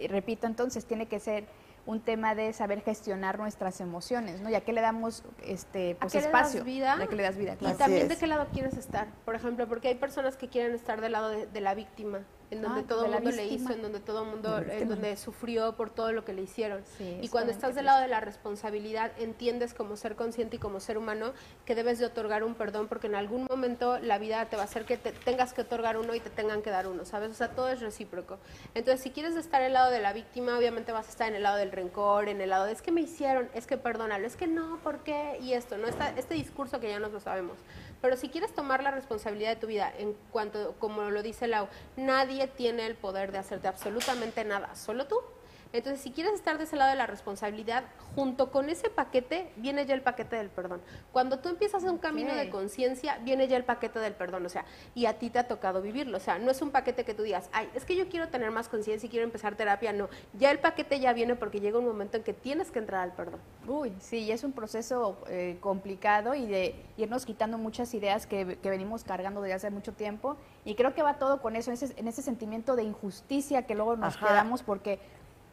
repito 0.09 0.47
entonces, 0.47 0.85
tiene 0.85 1.07
que 1.07 1.19
ser 1.19 1.45
un 1.85 2.01
tema 2.01 2.35
de 2.35 2.53
saber 2.53 2.81
gestionar 2.81 3.39
nuestras 3.39 3.81
emociones, 3.81 4.41
¿no? 4.41 4.49
Ya 4.49 4.61
que 4.61 4.73
le 4.73 4.81
damos 4.81 5.23
este 5.43 5.95
pues, 5.99 6.15
espacio, 6.15 6.63
vida, 6.63 6.97
ya 6.99 7.07
que 7.07 7.15
le 7.15 7.23
das 7.23 7.37
vida, 7.37 7.55
Y 7.59 7.73
también 7.73 8.07
de 8.07 8.17
qué 8.17 8.27
lado 8.27 8.47
quieres 8.53 8.77
estar, 8.77 9.07
por 9.25 9.35
ejemplo, 9.35 9.67
porque 9.67 9.89
hay 9.89 9.95
personas 9.95 10.37
que 10.37 10.49
quieren 10.49 10.73
estar 10.73 11.01
del 11.01 11.13
lado 11.13 11.29
de 11.29 11.61
la 11.61 11.73
víctima 11.75 12.21
en 12.51 12.61
donde 12.61 12.83
todo 12.83 13.05
el 13.05 13.11
mundo 13.11 13.31
le 13.31 13.45
hizo, 13.47 13.71
en 13.71 13.81
donde 13.81 13.99
todo 13.99 14.23
el 14.23 14.29
mundo, 14.29 14.57
en 14.57 14.89
donde 14.89 15.15
sufrió 15.17 15.75
por 15.75 15.89
todo 15.89 16.11
lo 16.11 16.25
que 16.25 16.33
le 16.33 16.41
hicieron. 16.41 16.83
y 16.99 17.27
cuando 17.29 17.51
estás 17.51 17.75
del 17.75 17.85
lado 17.85 18.01
de 18.01 18.07
la 18.07 18.19
responsabilidad, 18.19 19.11
entiendes 19.19 19.73
como 19.73 19.95
ser 19.95 20.15
consciente 20.15 20.55
y 20.55 20.59
como 20.59 20.79
ser 20.79 20.97
humano 20.97 21.33
que 21.65 21.75
debes 21.75 21.99
de 21.99 22.05
otorgar 22.05 22.43
un 22.43 22.55
perdón 22.55 22.87
porque 22.87 23.07
en 23.07 23.15
algún 23.15 23.45
momento 23.49 23.99
la 23.99 24.17
vida 24.17 24.45
te 24.45 24.55
va 24.55 24.63
a 24.63 24.65
hacer 24.65 24.85
que 24.85 24.97
te 24.97 25.11
tengas 25.11 25.53
que 25.53 25.61
otorgar 25.61 25.97
uno 25.97 26.15
y 26.15 26.19
te 26.19 26.29
tengan 26.29 26.61
que 26.61 26.69
dar 26.69 26.87
uno, 26.87 27.05
¿sabes? 27.05 27.31
O 27.31 27.33
sea, 27.33 27.49
todo 27.49 27.69
es 27.69 27.81
recíproco. 27.81 28.37
Entonces, 28.73 29.01
si 29.01 29.11
quieres 29.11 29.35
estar 29.35 29.61
en 29.61 29.67
el 29.67 29.73
lado 29.73 29.91
de 29.91 29.99
la 29.99 30.13
víctima, 30.13 30.57
obviamente 30.57 30.91
vas 30.91 31.07
a 31.07 31.09
estar 31.09 31.27
en 31.27 31.35
el 31.35 31.43
lado 31.43 31.57
del 31.57 31.71
rencor, 31.71 32.29
en 32.29 32.41
el 32.41 32.49
lado 32.49 32.65
de 32.65 32.79
es 32.79 32.81
que 32.81 32.91
me 32.91 33.01
hicieron, 33.01 33.49
es 33.53 33.67
que 33.67 33.77
perdónalo, 33.77 34.25
es 34.25 34.35
que 34.35 34.47
no, 34.47 34.77
¿por 34.77 34.99
qué? 34.99 35.37
Y 35.41 35.53
esto, 35.53 35.77
¿no? 35.77 35.87
Está 35.87 36.09
este 36.17 36.33
discurso 36.33 36.79
que 36.79 36.89
ya 36.89 36.99
nos 36.99 37.11
lo 37.11 37.19
sabemos. 37.19 37.57
Pero 38.01 38.15
si 38.15 38.29
quieres 38.29 38.53
tomar 38.53 38.81
la 38.81 38.91
responsabilidad 38.91 39.49
de 39.49 39.55
tu 39.57 39.67
vida, 39.67 39.91
en 39.97 40.15
cuanto, 40.31 40.75
como 40.79 41.09
lo 41.09 41.21
dice 41.21 41.47
Lau, 41.47 41.67
nadie 41.97 42.38
tiene 42.47 42.85
el 42.85 42.95
poder 42.95 43.31
de 43.31 43.39
hacerte 43.39 43.67
absolutamente 43.67 44.43
nada, 44.43 44.75
solo 44.75 45.07
tú. 45.07 45.19
Entonces, 45.71 46.01
si 46.01 46.11
quieres 46.11 46.33
estar 46.33 46.57
de 46.57 46.63
ese 46.63 46.75
lado 46.75 46.89
de 46.89 46.95
la 46.95 47.05
responsabilidad, 47.05 47.83
junto 48.15 48.51
con 48.51 48.69
ese 48.69 48.89
paquete 48.89 49.51
viene 49.57 49.85
ya 49.85 49.93
el 49.93 50.01
paquete 50.01 50.35
del 50.35 50.49
perdón. 50.49 50.81
Cuando 51.11 51.39
tú 51.39 51.49
empiezas 51.49 51.83
un 51.83 51.99
camino 51.99 52.33
de 52.33 52.49
conciencia, 52.49 53.19
viene 53.19 53.47
ya 53.47 53.55
el 53.55 53.63
paquete 53.63 53.99
del 53.99 54.13
perdón, 54.13 54.45
o 54.45 54.49
sea, 54.49 54.65
y 54.95 55.05
a 55.05 55.19
ti 55.19 55.29
te 55.29 55.39
ha 55.39 55.47
tocado 55.47 55.81
vivirlo, 55.81 56.17
o 56.17 56.19
sea, 56.19 56.39
no 56.39 56.49
es 56.49 56.61
un 56.61 56.71
paquete 56.71 57.05
que 57.05 57.13
tú 57.13 57.21
digas, 57.21 57.49
ay, 57.53 57.69
es 57.75 57.85
que 57.85 57.95
yo 57.95 58.09
quiero 58.09 58.29
tener 58.29 58.49
más 58.51 58.67
conciencia 58.67 59.05
y 59.05 59.09
quiero 59.09 59.25
empezar 59.25 59.55
terapia, 59.55 59.93
no, 59.93 60.09
ya 60.33 60.49
el 60.49 60.59
paquete 60.59 60.99
ya 60.99 61.13
viene 61.13 61.35
porque 61.35 61.59
llega 61.59 61.77
un 61.77 61.85
momento 61.85 62.17
en 62.17 62.23
que 62.23 62.33
tienes 62.33 62.71
que 62.71 62.79
entrar 62.79 63.01
al 63.01 63.13
perdón. 63.13 63.39
Uy, 63.67 63.93
sí, 63.99 64.31
es 64.31 64.43
un 64.43 64.53
proceso 64.53 65.17
eh, 65.27 65.57
complicado 65.59 66.33
y 66.33 66.47
de 66.47 66.75
irnos 66.97 67.25
quitando 67.25 67.57
muchas 67.59 67.93
ideas 67.93 68.25
que, 68.25 68.57
venimos 68.63 69.03
cargando 69.03 69.41
desde 69.41 69.55
hace 69.55 69.69
mucho 69.69 69.93
tiempo. 69.93 70.37
Y 70.65 70.75
creo 70.75 70.93
que 70.93 71.01
va 71.01 71.15
todo 71.15 71.41
con 71.41 71.55
eso, 71.55 71.71
en 71.71 71.75
ese, 71.75 71.99
en 71.99 72.07
ese 72.07 72.21
sentimiento 72.21 72.75
de 72.75 72.83
injusticia 72.83 73.65
que 73.65 73.75
luego 73.75 73.95
nos 73.95 74.17
quedamos 74.17 74.63
porque 74.63 74.99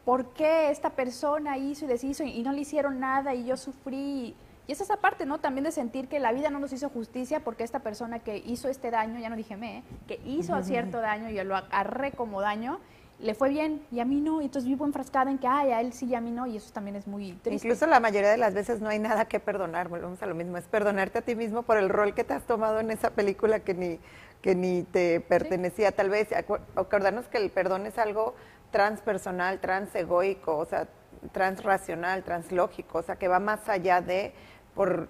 ¿por 0.07 0.33
qué 0.33 0.71
esta 0.71 0.91
persona 0.91 1.59
hizo 1.59 1.85
y 1.85 1.89
deshizo 1.89 2.23
y 2.23 2.43
no 2.45 2.53
le 2.53 2.61
hicieron 2.61 3.01
nada 3.01 3.35
y 3.35 3.45
yo 3.45 3.57
sufrí? 3.59 4.37
Y 4.69 4.73
es 4.73 4.81
esa 4.81 4.97
parte, 4.99 5.27
¿no? 5.27 5.41
También 5.41 5.65
de 5.65 5.73
sentir 5.73 6.09
que 6.09 6.21
la 6.21 6.33
vida 6.33 6.49
no 6.49 6.61
nos 6.61 6.73
hizo 6.73 6.89
justicia 6.89 7.41
porque 7.41 7.65
esta 7.65 7.81
persona 7.81 8.21
que 8.21 8.39
hizo 8.39 8.69
este 8.69 8.91
daño, 8.91 9.19
ya 9.19 9.29
no 9.29 9.37
dije 9.37 9.57
me, 9.57 9.79
¿eh? 9.79 9.83
que 10.07 10.21
hizo 10.25 10.61
cierto 10.63 11.01
daño 11.01 11.29
y 11.29 11.45
lo 11.45 11.57
agarré 11.57 12.13
como 12.13 12.41
daño, 12.41 12.79
le 13.19 13.35
fue 13.35 13.49
bien 13.49 13.83
y 13.91 13.99
a 13.99 14.05
mí 14.05 14.21
no, 14.21 14.43
y 14.43 14.45
entonces 14.45 14.69
vivo 14.69 14.85
enfrascada 14.85 15.31
en 15.31 15.39
que, 15.39 15.49
ay, 15.49 15.73
a 15.73 15.81
él 15.81 15.93
sí 15.93 16.07
y 16.07 16.15
a 16.15 16.21
mí 16.21 16.31
no, 16.31 16.47
y 16.47 16.57
eso 16.57 16.73
también 16.73 16.95
es 16.95 17.09
muy 17.09 17.33
triste. 17.33 17.67
Incluso 17.67 17.87
la 17.87 17.99
mayoría 17.99 18.31
de 18.31 18.37
las 18.37 18.55
veces 18.55 18.81
no 18.81 18.89
hay 18.89 19.01
nada 19.01 19.25
que 19.25 19.41
perdonar, 19.41 19.89
volvemos 19.89 20.23
a 20.23 20.27
lo 20.27 20.37
mismo, 20.37 20.57
es 20.57 20.67
perdonarte 20.67 21.19
a 21.19 21.23
ti 21.23 21.35
mismo 21.35 21.63
por 21.63 21.79
el 21.79 21.89
rol 21.89 22.15
que 22.15 22.23
te 22.23 22.35
has 22.35 22.45
tomado 22.45 22.79
en 22.79 22.91
esa 22.93 23.11
película 23.11 23.61
que 23.61 23.75
ni, 23.75 23.99
que 24.41 24.55
ni 24.55 24.83
te 24.85 25.21
pertenecía, 25.21 25.93
tal 25.93 26.11
vez, 26.11 26.29
acordarnos 26.33 27.27
que 27.27 27.39
el 27.39 27.51
perdón 27.51 27.87
es 27.87 27.99
algo 27.99 28.35
transpersonal, 28.71 29.61
transegoico, 29.61 30.57
o 30.57 30.65
sea, 30.65 30.89
transracional, 31.33 32.23
translógico, 32.23 32.99
o 32.99 33.03
sea, 33.03 33.17
que 33.17 33.29
va 33.29 33.39
más 33.39 33.69
allá 33.69 34.01
de 34.01 34.35
por 34.75 35.09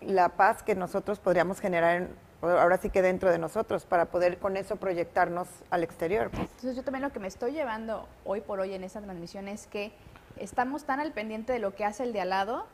la 0.00 0.30
paz 0.30 0.62
que 0.62 0.74
nosotros 0.74 1.18
podríamos 1.20 1.60
generar 1.60 2.08
ahora 2.42 2.76
sí 2.76 2.90
que 2.90 3.02
dentro 3.02 3.30
de 3.30 3.38
nosotros 3.38 3.86
para 3.86 4.06
poder 4.06 4.38
con 4.38 4.56
eso 4.56 4.76
proyectarnos 4.76 5.48
al 5.70 5.82
exterior. 5.82 6.30
Pues. 6.30 6.42
Entonces 6.42 6.76
yo 6.76 6.82
también 6.82 7.02
lo 7.02 7.10
que 7.10 7.18
me 7.18 7.28
estoy 7.28 7.52
llevando 7.52 8.06
hoy 8.24 8.40
por 8.40 8.60
hoy 8.60 8.74
en 8.74 8.84
esa 8.84 9.00
transmisión 9.00 9.48
es 9.48 9.66
que 9.66 9.92
estamos 10.36 10.84
tan 10.84 11.00
al 11.00 11.12
pendiente 11.12 11.52
de 11.52 11.58
lo 11.58 11.74
que 11.74 11.84
hace 11.84 12.02
el 12.02 12.12
de 12.12 12.20
al 12.20 12.30
lado 12.30 12.66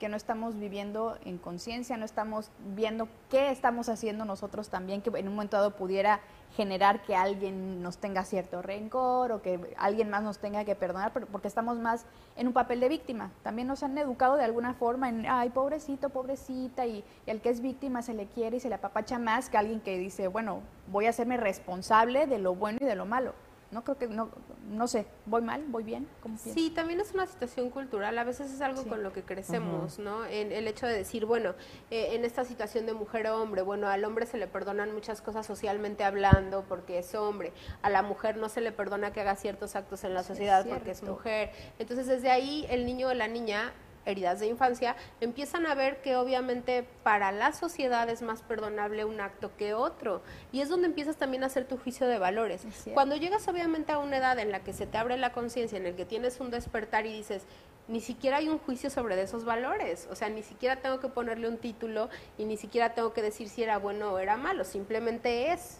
que 0.00 0.08
no 0.08 0.16
estamos 0.16 0.58
viviendo 0.58 1.16
en 1.24 1.38
conciencia, 1.38 1.96
no 1.96 2.04
estamos 2.04 2.50
viendo 2.74 3.08
qué 3.30 3.52
estamos 3.52 3.88
haciendo 3.88 4.24
nosotros 4.24 4.68
también, 4.68 5.00
que 5.00 5.10
en 5.16 5.28
un 5.28 5.36
momento 5.36 5.56
dado 5.56 5.76
pudiera 5.76 6.20
generar 6.56 7.02
que 7.02 7.16
alguien 7.16 7.82
nos 7.82 7.98
tenga 7.98 8.24
cierto 8.24 8.62
rencor 8.62 9.32
o 9.32 9.42
que 9.42 9.74
alguien 9.76 10.10
más 10.10 10.22
nos 10.22 10.38
tenga 10.38 10.64
que 10.64 10.74
perdonar, 10.74 11.12
porque 11.12 11.48
estamos 11.48 11.78
más 11.78 12.04
en 12.36 12.46
un 12.46 12.52
papel 12.52 12.80
de 12.80 12.88
víctima. 12.88 13.30
También 13.42 13.68
nos 13.68 13.82
han 13.82 13.96
educado 13.96 14.36
de 14.36 14.44
alguna 14.44 14.74
forma 14.74 15.08
en, 15.08 15.26
ay, 15.26 15.50
pobrecito, 15.50 16.10
pobrecita, 16.10 16.86
y, 16.86 17.04
al 17.26 17.40
que 17.40 17.50
es 17.50 17.60
víctima 17.60 18.02
se 18.02 18.14
le 18.14 18.26
quiere 18.26 18.58
y 18.58 18.60
se 18.60 18.68
le 18.68 18.74
apapacha 18.74 19.18
más 19.18 19.48
que 19.48 19.58
alguien 19.58 19.80
que 19.80 19.98
dice, 19.98 20.28
bueno, 20.28 20.60
voy 20.88 21.06
a 21.06 21.10
hacerme 21.10 21.36
responsable 21.36 22.26
de 22.26 22.38
lo 22.38 22.54
bueno 22.54 22.78
y 22.80 22.84
de 22.84 22.94
lo 22.94 23.06
malo. 23.06 23.34
No 23.72 23.82
creo 23.84 23.96
que, 23.96 24.06
no, 24.06 24.28
no 24.68 24.86
sé, 24.86 25.06
¿voy 25.24 25.40
mal? 25.40 25.64
¿Voy 25.68 25.82
bien? 25.82 26.06
sí, 26.36 26.70
también 26.70 27.00
es 27.00 27.14
una 27.14 27.26
situación 27.26 27.70
cultural, 27.70 28.16
a 28.18 28.24
veces 28.24 28.52
es 28.52 28.60
algo 28.60 28.84
con 28.84 29.02
lo 29.02 29.12
que 29.12 29.22
crecemos, 29.22 29.98
¿no? 29.98 30.26
En 30.26 30.52
el 30.52 30.68
hecho 30.68 30.86
de 30.86 30.94
decir, 30.94 31.24
bueno, 31.24 31.54
eh, 31.90 32.10
en 32.12 32.26
esta 32.26 32.44
situación 32.44 32.84
de 32.84 32.92
mujer-hombre, 32.92 33.62
bueno, 33.62 33.88
al 33.88 34.04
hombre 34.04 34.26
se 34.26 34.36
le 34.36 34.46
perdonan 34.46 34.92
muchas 34.92 35.22
cosas 35.22 35.46
socialmente 35.46 36.04
hablando 36.04 36.64
porque 36.68 36.98
es 36.98 37.14
hombre, 37.14 37.52
a 37.80 37.88
la 37.88 38.02
mujer 38.02 38.36
no 38.36 38.50
se 38.50 38.60
le 38.60 38.72
perdona 38.72 39.12
que 39.12 39.22
haga 39.22 39.36
ciertos 39.36 39.74
actos 39.74 40.04
en 40.04 40.12
la 40.12 40.22
sociedad 40.22 40.66
porque 40.68 40.90
es 40.90 41.02
mujer. 41.02 41.50
Entonces, 41.78 42.06
desde 42.06 42.30
ahí 42.30 42.66
el 42.68 42.84
niño 42.84 43.08
o 43.08 43.14
la 43.14 43.26
niña 43.26 43.72
heridas 44.04 44.40
de 44.40 44.46
infancia, 44.46 44.96
empiezan 45.20 45.66
a 45.66 45.74
ver 45.74 46.00
que 46.02 46.16
obviamente 46.16 46.84
para 47.02 47.32
la 47.32 47.52
sociedad 47.52 48.08
es 48.08 48.22
más 48.22 48.42
perdonable 48.42 49.04
un 49.04 49.20
acto 49.20 49.56
que 49.56 49.74
otro. 49.74 50.22
Y 50.52 50.60
es 50.60 50.68
donde 50.68 50.86
empiezas 50.86 51.16
también 51.16 51.42
a 51.44 51.46
hacer 51.46 51.66
tu 51.66 51.76
juicio 51.76 52.06
de 52.06 52.18
valores. 52.18 52.66
Cuando 52.94 53.16
llegas 53.16 53.46
obviamente 53.48 53.92
a 53.92 53.98
una 53.98 54.18
edad 54.18 54.38
en 54.38 54.50
la 54.50 54.60
que 54.60 54.72
se 54.72 54.86
te 54.86 54.98
abre 54.98 55.16
la 55.16 55.32
conciencia, 55.32 55.78
en 55.78 55.86
el 55.86 55.94
que 55.94 56.04
tienes 56.04 56.40
un 56.40 56.50
despertar 56.50 57.06
y 57.06 57.12
dices, 57.12 57.44
ni 57.88 58.00
siquiera 58.00 58.38
hay 58.38 58.48
un 58.48 58.58
juicio 58.58 58.90
sobre 58.90 59.20
esos 59.20 59.44
valores, 59.44 60.08
o 60.10 60.14
sea, 60.14 60.28
ni 60.28 60.42
siquiera 60.42 60.76
tengo 60.76 61.00
que 61.00 61.08
ponerle 61.08 61.48
un 61.48 61.58
título 61.58 62.08
y 62.38 62.44
ni 62.44 62.56
siquiera 62.56 62.94
tengo 62.94 63.12
que 63.12 63.22
decir 63.22 63.48
si 63.48 63.62
era 63.62 63.78
bueno 63.78 64.12
o 64.12 64.18
era 64.18 64.36
malo, 64.36 64.64
simplemente 64.64 65.52
es. 65.52 65.78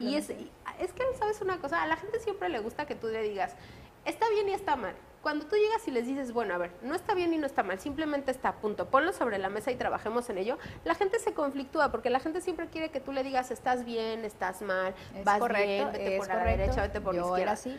Y 0.00 0.16
es, 0.16 0.30
es 0.30 0.92
que, 0.94 1.02
¿sabes 1.18 1.42
una 1.42 1.60
cosa? 1.60 1.82
A 1.82 1.86
la 1.86 1.96
gente 1.96 2.18
siempre 2.20 2.48
le 2.48 2.58
gusta 2.60 2.86
que 2.86 2.94
tú 2.94 3.08
le 3.08 3.22
digas, 3.22 3.54
está 4.06 4.28
bien 4.30 4.48
y 4.48 4.52
está 4.52 4.76
mal. 4.76 4.94
Cuando 5.24 5.46
tú 5.46 5.56
llegas 5.56 5.88
y 5.88 5.90
les 5.90 6.06
dices, 6.06 6.34
bueno, 6.34 6.52
a 6.52 6.58
ver, 6.58 6.70
no 6.82 6.94
está 6.94 7.14
bien 7.14 7.32
y 7.32 7.38
no 7.38 7.46
está 7.46 7.62
mal, 7.62 7.80
simplemente 7.80 8.30
está 8.30 8.50
a 8.50 8.56
punto, 8.56 8.90
ponlo 8.90 9.10
sobre 9.14 9.38
la 9.38 9.48
mesa 9.48 9.70
y 9.70 9.76
trabajemos 9.76 10.28
en 10.28 10.36
ello, 10.36 10.58
la 10.84 10.94
gente 10.94 11.18
se 11.18 11.32
conflictúa 11.32 11.90
porque 11.90 12.10
la 12.10 12.20
gente 12.20 12.42
siempre 12.42 12.66
quiere 12.66 12.90
que 12.90 13.00
tú 13.00 13.10
le 13.10 13.22
digas, 13.22 13.50
estás 13.50 13.86
bien, 13.86 14.26
estás 14.26 14.60
mal, 14.60 14.94
vas 15.24 15.40
bien, 15.48 15.90
vete 15.92 16.18
por 16.18 16.28
la 16.28 16.44
derecha, 16.44 16.82
vete 16.82 17.00
por 17.00 17.14
la 17.14 17.22
izquierda. 17.22 17.52
Así. 17.52 17.74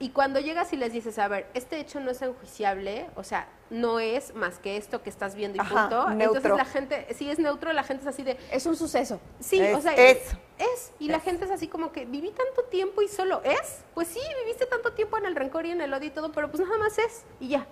Y 0.00 0.10
cuando 0.10 0.38
llegas 0.38 0.72
y 0.72 0.76
les 0.76 0.92
dices, 0.92 1.18
a 1.18 1.26
ver, 1.26 1.48
este 1.54 1.80
hecho 1.80 1.98
no 1.98 2.10
es 2.12 2.22
enjuiciable, 2.22 3.10
o 3.16 3.24
sea, 3.24 3.48
no 3.68 3.98
es 3.98 4.32
más 4.34 4.58
que 4.58 4.76
esto 4.76 5.02
que 5.02 5.10
estás 5.10 5.34
viendo 5.34 5.62
y 5.62 5.66
punto. 5.66 6.08
Entonces 6.10 6.52
la 6.52 6.64
gente, 6.64 7.06
si 7.14 7.28
es 7.28 7.40
neutro, 7.40 7.72
la 7.72 7.82
gente 7.82 8.02
es 8.02 8.08
así 8.08 8.22
de... 8.22 8.36
Es 8.52 8.66
un 8.66 8.76
suceso. 8.76 9.20
Sí, 9.40 9.60
o 9.60 9.80
sea, 9.80 9.94
es. 9.94 10.18
es 10.58 10.92
y 11.00 11.08
la 11.08 11.18
gente 11.18 11.46
es 11.46 11.50
así 11.50 11.66
como 11.66 11.90
que, 11.90 12.04
viví 12.04 12.30
tanto 12.30 12.62
tiempo 12.70 13.02
y 13.02 13.08
solo 13.08 13.42
es. 13.42 13.84
Pues 13.94 14.06
sí, 14.06 14.20
viviste 14.44 14.66
tanto 14.66 14.92
tiempo 14.92 15.18
en 15.18 15.26
el 15.26 15.34
rencor 15.34 15.66
y 15.66 15.72
en 15.72 15.80
el 15.80 15.92
odio 15.92 16.06
y 16.06 16.12
todo, 16.12 16.30
pero 16.30 16.48
pues 16.48 16.62
nada 16.62 16.78
más 16.78 16.96
es 16.98 17.24
y 17.40 17.48
ya. 17.48 17.66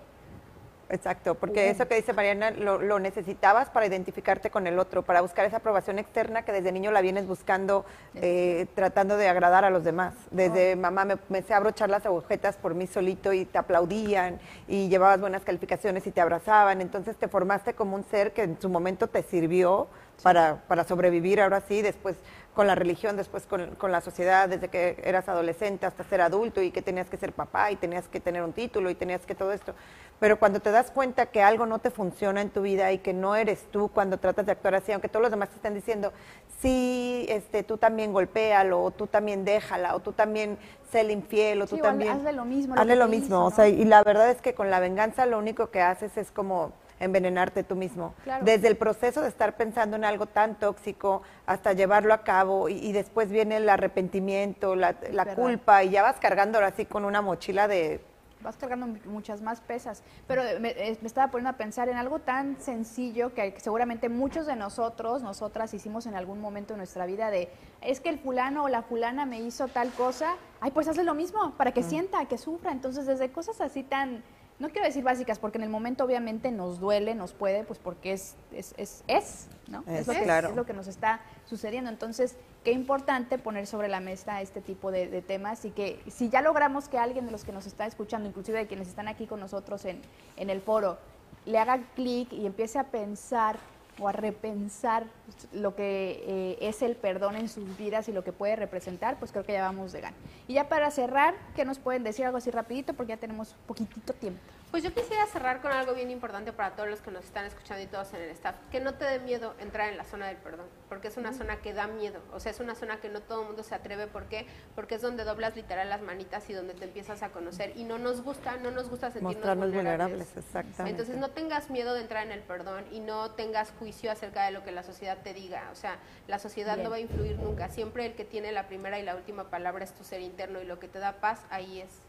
Exacto, 0.89 1.35
porque 1.35 1.69
eso 1.69 1.87
que 1.87 1.95
dice 1.95 2.13
Mariana 2.13 2.51
lo, 2.51 2.99
necesitabas 2.99 3.69
para 3.69 3.85
identificarte 3.85 4.49
con 4.49 4.67
el 4.67 4.79
otro, 4.79 5.03
para 5.03 5.21
buscar 5.21 5.45
esa 5.45 5.57
aprobación 5.57 5.99
externa 5.99 6.43
que 6.43 6.53
desde 6.53 6.71
niño 6.71 6.91
la 6.91 7.01
vienes 7.01 7.27
buscando, 7.27 7.85
eh, 8.15 8.67
tratando 8.73 9.17
de 9.17 9.27
agradar 9.27 9.65
a 9.65 9.69
los 9.69 9.83
demás. 9.83 10.13
Desde 10.31 10.73
oh. 10.73 10.77
mamá 10.77 11.03
me, 11.03 11.17
me 11.27 11.41
sé 11.41 11.53
abrochar 11.53 11.89
las 11.89 12.05
agujetas 12.05 12.55
por 12.55 12.73
mí 12.73 12.87
solito 12.87 13.33
y 13.33 13.43
te 13.43 13.57
aplaudían 13.57 14.39
y 14.67 14.87
llevabas 14.87 15.19
buenas 15.19 15.43
calificaciones 15.43 16.07
y 16.07 16.11
te 16.11 16.21
abrazaban, 16.21 16.79
entonces 16.79 17.17
te 17.17 17.27
formaste 17.27 17.73
como 17.73 17.95
un 17.95 18.05
ser 18.05 18.31
que 18.31 18.43
en 18.43 18.59
su 18.59 18.69
momento 18.69 19.07
te 19.07 19.23
sirvió 19.23 19.87
para, 20.23 20.63
para 20.67 20.83
sobrevivir 20.83 21.41
ahora 21.41 21.61
sí, 21.67 21.81
después 21.81 22.15
con 22.53 22.65
la 22.65 22.73
religión, 22.73 23.17
después 23.17 23.45
con, 23.45 23.75
con, 23.75 23.91
la 23.91 24.01
sociedad, 24.01 24.49
desde 24.49 24.67
que 24.67 24.99
eras 25.03 25.29
adolescente 25.29 25.85
hasta 25.85 26.03
ser 26.03 26.21
adulto 26.21 26.59
y 26.63 26.71
que 26.71 26.81
tenías 26.81 27.07
que 27.07 27.15
ser 27.15 27.31
papá 27.31 27.71
y 27.71 27.75
tenías 27.75 28.07
que 28.07 28.19
tener 28.19 28.41
un 28.41 28.51
título 28.51 28.89
y 28.89 28.95
tenías 28.95 29.27
que 29.27 29.35
todo 29.35 29.53
esto. 29.53 29.75
Pero 30.19 30.39
cuando 30.39 30.59
te 30.59 30.71
das 30.71 30.89
cuenta 30.89 31.27
que 31.27 31.43
algo 31.43 31.67
no 31.67 31.77
te 31.77 31.91
funciona 31.91 32.41
en 32.41 32.49
tu 32.49 32.63
vida 32.63 32.91
y 32.91 32.97
que 32.97 33.13
no 33.13 33.35
eres 33.35 33.65
tú 33.71 33.89
cuando 33.89 34.17
tratas 34.17 34.47
de 34.47 34.53
actuar 34.53 34.73
así, 34.73 34.91
aunque 34.91 35.07
todos 35.07 35.21
los 35.21 35.29
demás 35.29 35.49
te 35.49 35.57
estén 35.57 35.75
diciendo, 35.75 36.11
sí, 36.59 37.27
este, 37.29 37.61
tú 37.61 37.77
también 37.77 38.11
golpéalo, 38.11 38.83
o 38.83 38.89
tú 38.89 39.05
también 39.05 39.45
déjala, 39.45 39.95
o 39.95 39.99
tú 39.99 40.13
también 40.13 40.57
sé 40.91 41.01
el 41.01 41.11
infiel, 41.11 41.61
o 41.61 41.67
tú 41.67 41.77
también... 41.77 42.13
Hazle 42.13 42.33
lo 42.33 42.45
mismo. 42.45 42.73
Hazle 42.75 42.95
lo, 42.95 43.07
mismo, 43.07 43.45
o 43.45 43.51
sea, 43.51 43.67
y 43.67 43.85
la 43.85 44.03
verdad 44.03 44.31
es 44.31 44.41
que 44.41 44.55
con 44.55 44.71
la 44.71 44.79
venganza 44.79 45.27
lo 45.27 45.37
único 45.37 45.69
que 45.69 45.81
haces 45.81 46.17
es 46.17 46.31
como 46.31 46.71
envenenarte 46.99 47.63
tú 47.63 47.75
mismo. 47.75 48.13
Desde 48.41 48.67
el 48.67 48.77
proceso 48.77 49.21
de 49.21 49.29
estar 49.29 49.55
pensando 49.55 49.95
en 49.95 50.05
algo 50.05 50.25
tan 50.25 50.55
tóxico 50.55 51.21
hasta 51.45 51.73
llevarlo 51.73 52.13
a 52.13 52.23
cabo 52.23 52.69
y, 52.69 52.91
después 52.91 53.29
viene 53.29 53.57
el 53.57 53.69
arrepentimiento, 53.69 54.75
la, 54.75 54.95
culpa 55.35 55.83
y 55.83 55.91
ya 55.91 56.01
vas 56.01 56.19
cargando 56.19 56.59
así 56.59 56.85
con 56.85 57.05
una 57.05 57.21
mochila 57.21 57.67
de... 57.67 58.01
Vas 58.41 58.55
cargando 58.55 58.87
muchas 59.05 59.41
más 59.41 59.61
pesas, 59.61 60.03
pero 60.27 60.43
me, 60.59 60.91
estaba 60.91 61.31
poniendo 61.31 61.49
a 61.49 61.53
pensar 61.53 61.89
en 61.89 61.97
algo 61.97 62.19
tan 62.19 62.61
sencillo 62.61 63.33
que, 63.33 63.55
seguramente 63.57 64.09
muchos 64.09 64.45
de 64.45 64.55
nosotros, 64.55 65.23
nosotras 65.23 65.73
hicimos 65.73 66.05
en 66.05 66.15
algún 66.15 66.39
momento 66.39 66.75
de 66.75 66.77
nuestra 66.77 67.07
vida 67.07 67.31
de, 67.31 67.49
es 67.81 67.99
que 67.99 68.09
el 68.09 68.19
fulano 68.19 68.65
o 68.65 68.69
la 68.69 68.83
fulana 68.83 69.25
me 69.25 69.41
hizo 69.41 69.67
tal 69.67 69.91
cosa, 69.91 70.35
ay, 70.61 70.69
pues 70.69 70.87
hazle 70.87 71.03
lo 71.03 71.15
mismo 71.15 71.53
para 71.57 71.71
que 71.71 71.81
sienta, 71.81 72.23
que 72.25 72.37
sufra. 72.37 72.71
Entonces, 72.71 73.07
desde 73.07 73.31
cosas 73.31 73.59
así 73.59 73.81
tan 73.81 74.23
no 74.59 74.69
quiero 74.69 74.87
decir 74.87 75.03
básicas, 75.03 75.37
porque 75.37 75.59
en 75.59 75.63
el 75.63 75.69
momento 75.69 76.03
obviamente 76.03 76.51
nos 76.51 76.79
duele, 76.79 77.13
nos 77.13 77.33
puede, 77.33 77.63
pues 77.63 77.77
porque 77.77 78.13
es, 78.13 78.35
es, 78.51 78.73
es, 78.77 79.03
es 79.07 79.47
¿no? 79.67 79.83
Es, 79.85 80.07
lo 80.07 80.13
que, 80.13 80.23
claro. 80.23 80.49
es 80.49 80.55
lo 80.55 80.65
que 80.65 80.73
nos 80.73 80.87
está 80.87 81.19
sucediendo. 81.45 81.91
Entonces, 81.91 82.37
qué 82.63 82.71
importante 82.71 83.37
poner 83.37 83.67
sobre 83.67 83.87
la 83.87 83.99
mesa 83.99 84.41
este 84.41 84.61
tipo 84.61 84.91
de, 84.91 85.21
temas 85.21 85.63
y 85.65 85.71
que 85.71 86.01
si 86.07 86.29
ya 86.29 86.41
logramos 86.41 86.89
que 86.89 86.97
alguien 86.97 87.25
de 87.25 87.31
los 87.31 87.43
que 87.43 87.51
nos 87.51 87.67
está 87.67 87.85
escuchando, 87.85 88.27
inclusive 88.27 88.57
de 88.57 88.67
quienes 88.67 88.87
están 88.87 89.07
aquí 89.07 89.27
con 89.27 89.39
nosotros 89.39 89.85
en, 89.85 90.01
en 90.37 90.49
el 90.49 90.61
foro, 90.61 90.97
le 91.45 91.59
haga 91.59 91.79
clic 91.95 92.33
y 92.33 92.45
empiece 92.45 92.79
a 92.79 92.85
pensar 92.85 93.59
o 93.99 94.07
a 94.07 94.11
repensar 94.11 95.05
lo 95.53 95.75
que 95.75 96.23
eh, 96.25 96.57
es 96.61 96.81
el 96.81 96.95
perdón 96.95 97.35
en 97.35 97.49
sus 97.49 97.77
vidas 97.77 98.07
y 98.09 98.11
lo 98.11 98.23
que 98.23 98.31
puede 98.31 98.55
representar, 98.55 99.17
pues 99.19 99.31
creo 99.31 99.43
que 99.43 99.53
ya 99.53 99.61
vamos 99.61 99.91
de 99.91 100.01
gana. 100.01 100.17
Y 100.47 100.53
ya 100.53 100.69
para 100.69 100.91
cerrar, 100.91 101.35
¿qué 101.55 101.65
nos 101.65 101.79
pueden 101.79 102.03
decir 102.03 102.25
algo 102.25 102.37
así 102.37 102.51
rapidito? 102.51 102.93
Porque 102.93 103.09
ya 103.09 103.17
tenemos 103.17 103.55
poquitito 103.65 104.13
tiempo. 104.13 104.39
Pues 104.71 104.83
yo 104.83 104.93
quisiera 104.93 105.25
cerrar 105.27 105.61
con 105.61 105.71
algo 105.71 105.93
bien 105.93 106.11
importante 106.11 106.51
para 106.51 106.75
todos 106.75 106.89
los 106.89 106.99
que 106.99 107.09
nos 107.09 107.23
están 107.23 107.45
escuchando 107.45 107.81
y 107.81 107.87
todos 107.87 108.13
en 108.13 108.21
el 108.21 108.29
staff, 108.31 108.55
que 108.69 108.81
no 108.81 108.95
te 108.95 109.05
dé 109.05 109.19
miedo 109.19 109.55
entrar 109.59 109.89
en 109.89 109.97
la 109.97 110.03
zona 110.03 110.27
del 110.27 110.35
perdón, 110.35 110.67
porque 110.89 111.07
es 111.07 111.15
una 111.15 111.33
zona 111.33 111.61
que 111.61 111.73
da 111.73 111.87
miedo, 111.87 112.19
o 112.33 112.41
sea, 112.41 112.51
es 112.51 112.59
una 112.59 112.75
zona 112.75 112.99
que 112.99 113.07
no 113.07 113.21
todo 113.21 113.41
el 113.41 113.47
mundo 113.47 113.63
se 113.63 113.73
atreve, 113.75 114.07
¿por 114.07 114.25
qué? 114.25 114.45
Porque 114.75 114.95
es 114.95 115.01
donde 115.01 115.23
doblas 115.23 115.55
literal 115.55 115.89
las 115.89 116.01
manitas 116.01 116.49
y 116.49 116.53
donde 116.53 116.73
te 116.73 116.83
empiezas 116.83 117.23
a 117.23 117.29
conocer 117.29 117.71
y 117.77 117.85
no 117.85 117.97
nos 117.97 118.21
gusta, 118.21 118.57
no 118.57 118.71
nos 118.71 118.89
gusta 118.89 119.07
sentirnos 119.07 119.35
Mostrarnos 119.35 119.71
vulnerables. 119.73 120.35
exactamente. 120.35 120.91
Entonces 120.91 121.15
no 121.15 121.29
tengas 121.29 121.69
miedo 121.69 121.93
de 121.93 122.01
entrar 122.01 122.25
en 122.25 122.33
el 122.33 122.41
perdón 122.41 122.83
y 122.91 122.99
no 122.99 123.31
tengas 123.31 123.71
juicio 123.79 124.11
acerca 124.11 124.45
de 124.45 124.51
lo 124.51 124.65
que 124.65 124.73
la 124.73 124.83
sociedad 124.83 125.17
te 125.23 125.33
diga, 125.33 125.69
o 125.71 125.75
sea, 125.75 125.97
la 126.27 126.39
sociedad 126.39 126.77
no 126.77 126.89
va 126.89 126.97
a 126.97 126.99
influir 126.99 127.39
nunca, 127.39 127.69
siempre 127.69 128.05
el 128.05 128.15
que 128.15 128.25
tiene 128.25 128.51
la 128.51 128.67
primera 128.67 128.99
y 128.99 129.03
la 129.03 129.15
última 129.15 129.49
palabra 129.49 129.85
es 129.85 129.93
tu 129.93 130.03
ser 130.03 130.19
interno 130.19 130.61
y 130.61 130.65
lo 130.65 130.77
que 130.77 130.89
te 130.89 130.99
da 130.99 131.13
paz 131.21 131.45
ahí 131.49 131.79
es. 131.79 132.06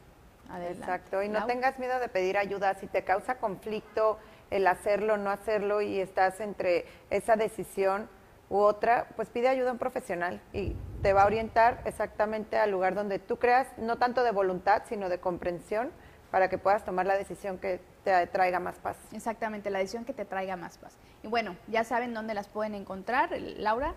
Exacto, 0.68 1.22
y 1.22 1.28
no 1.28 1.46
tengas 1.46 1.78
miedo 1.78 1.98
de 2.00 2.08
pedir 2.08 2.38
ayuda. 2.38 2.74
Si 2.74 2.86
te 2.86 3.04
causa 3.04 3.36
conflicto 3.38 4.18
el 4.50 4.66
hacerlo, 4.66 5.16
no 5.16 5.30
hacerlo 5.30 5.80
y 5.80 6.00
estás 6.00 6.40
entre 6.40 6.86
esa 7.10 7.36
decisión 7.36 8.08
u 8.50 8.58
otra, 8.58 9.08
pues 9.16 9.28
pide 9.28 9.48
ayuda 9.48 9.70
a 9.70 9.72
un 9.72 9.78
profesional 9.78 10.40
y 10.52 10.74
te 11.02 11.12
va 11.12 11.22
a 11.22 11.26
orientar 11.26 11.82
exactamente 11.84 12.56
al 12.56 12.70
lugar 12.70 12.94
donde 12.94 13.18
tú 13.18 13.38
creas, 13.38 13.68
no 13.76 13.96
tanto 13.96 14.24
de 14.24 14.30
voluntad, 14.30 14.82
sino 14.88 15.08
de 15.08 15.20
comprensión, 15.20 15.92
para 16.30 16.48
que 16.48 16.58
puedas 16.58 16.84
tomar 16.84 17.06
la 17.06 17.16
decisión 17.16 17.58
que 17.58 17.80
te 18.04 18.26
traiga 18.26 18.60
más 18.60 18.76
paz. 18.76 18.96
Exactamente, 19.12 19.70
la 19.70 19.78
decisión 19.78 20.04
que 20.04 20.12
te 20.12 20.24
traiga 20.24 20.56
más 20.56 20.78
paz. 20.78 20.96
Y 21.22 21.28
bueno, 21.28 21.56
ya 21.68 21.84
saben 21.84 22.14
dónde 22.14 22.34
las 22.34 22.48
pueden 22.48 22.74
encontrar, 22.74 23.30
Laura 23.40 23.94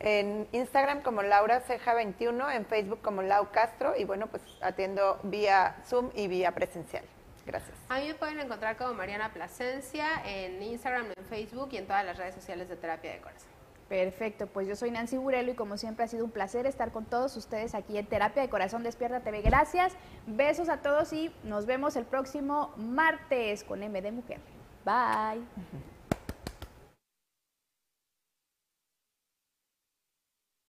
en 0.00 0.48
Instagram 0.52 1.02
como 1.02 1.22
Laura 1.22 1.60
Ceja 1.60 1.94
21, 1.94 2.50
en 2.50 2.66
Facebook 2.66 3.00
como 3.02 3.22
Lau 3.22 3.50
Castro 3.52 3.94
y 3.96 4.04
bueno, 4.04 4.26
pues 4.26 4.42
atiendo 4.62 5.20
vía 5.22 5.76
Zoom 5.86 6.10
y 6.14 6.26
vía 6.26 6.52
presencial. 6.52 7.04
Gracias. 7.46 7.76
A 7.88 7.98
mí 7.98 8.08
me 8.08 8.14
pueden 8.14 8.38
encontrar 8.40 8.76
como 8.76 8.94
Mariana 8.94 9.32
Plasencia 9.32 10.06
en 10.24 10.62
Instagram, 10.62 11.06
en 11.16 11.24
Facebook 11.26 11.68
y 11.72 11.78
en 11.78 11.86
todas 11.86 12.04
las 12.04 12.16
redes 12.16 12.34
sociales 12.34 12.68
de 12.68 12.76
Terapia 12.76 13.12
de 13.12 13.20
Corazón. 13.20 13.48
Perfecto, 13.88 14.46
pues 14.46 14.68
yo 14.68 14.76
soy 14.76 14.92
Nancy 14.92 15.16
Burelo 15.16 15.50
y 15.50 15.54
como 15.54 15.76
siempre 15.76 16.04
ha 16.04 16.08
sido 16.08 16.24
un 16.24 16.30
placer 16.30 16.64
estar 16.64 16.92
con 16.92 17.06
todos 17.06 17.36
ustedes 17.36 17.74
aquí 17.74 17.98
en 17.98 18.06
Terapia 18.06 18.40
de 18.40 18.48
Corazón 18.48 18.84
Despierta 18.84 19.20
TV. 19.20 19.42
Gracias, 19.42 19.94
besos 20.26 20.68
a 20.68 20.80
todos 20.80 21.12
y 21.12 21.34
nos 21.42 21.66
vemos 21.66 21.96
el 21.96 22.04
próximo 22.04 22.72
martes 22.76 23.64
con 23.64 23.82
M 23.82 24.00
de 24.00 24.12
Mujer. 24.12 24.38
Bye. 24.84 25.42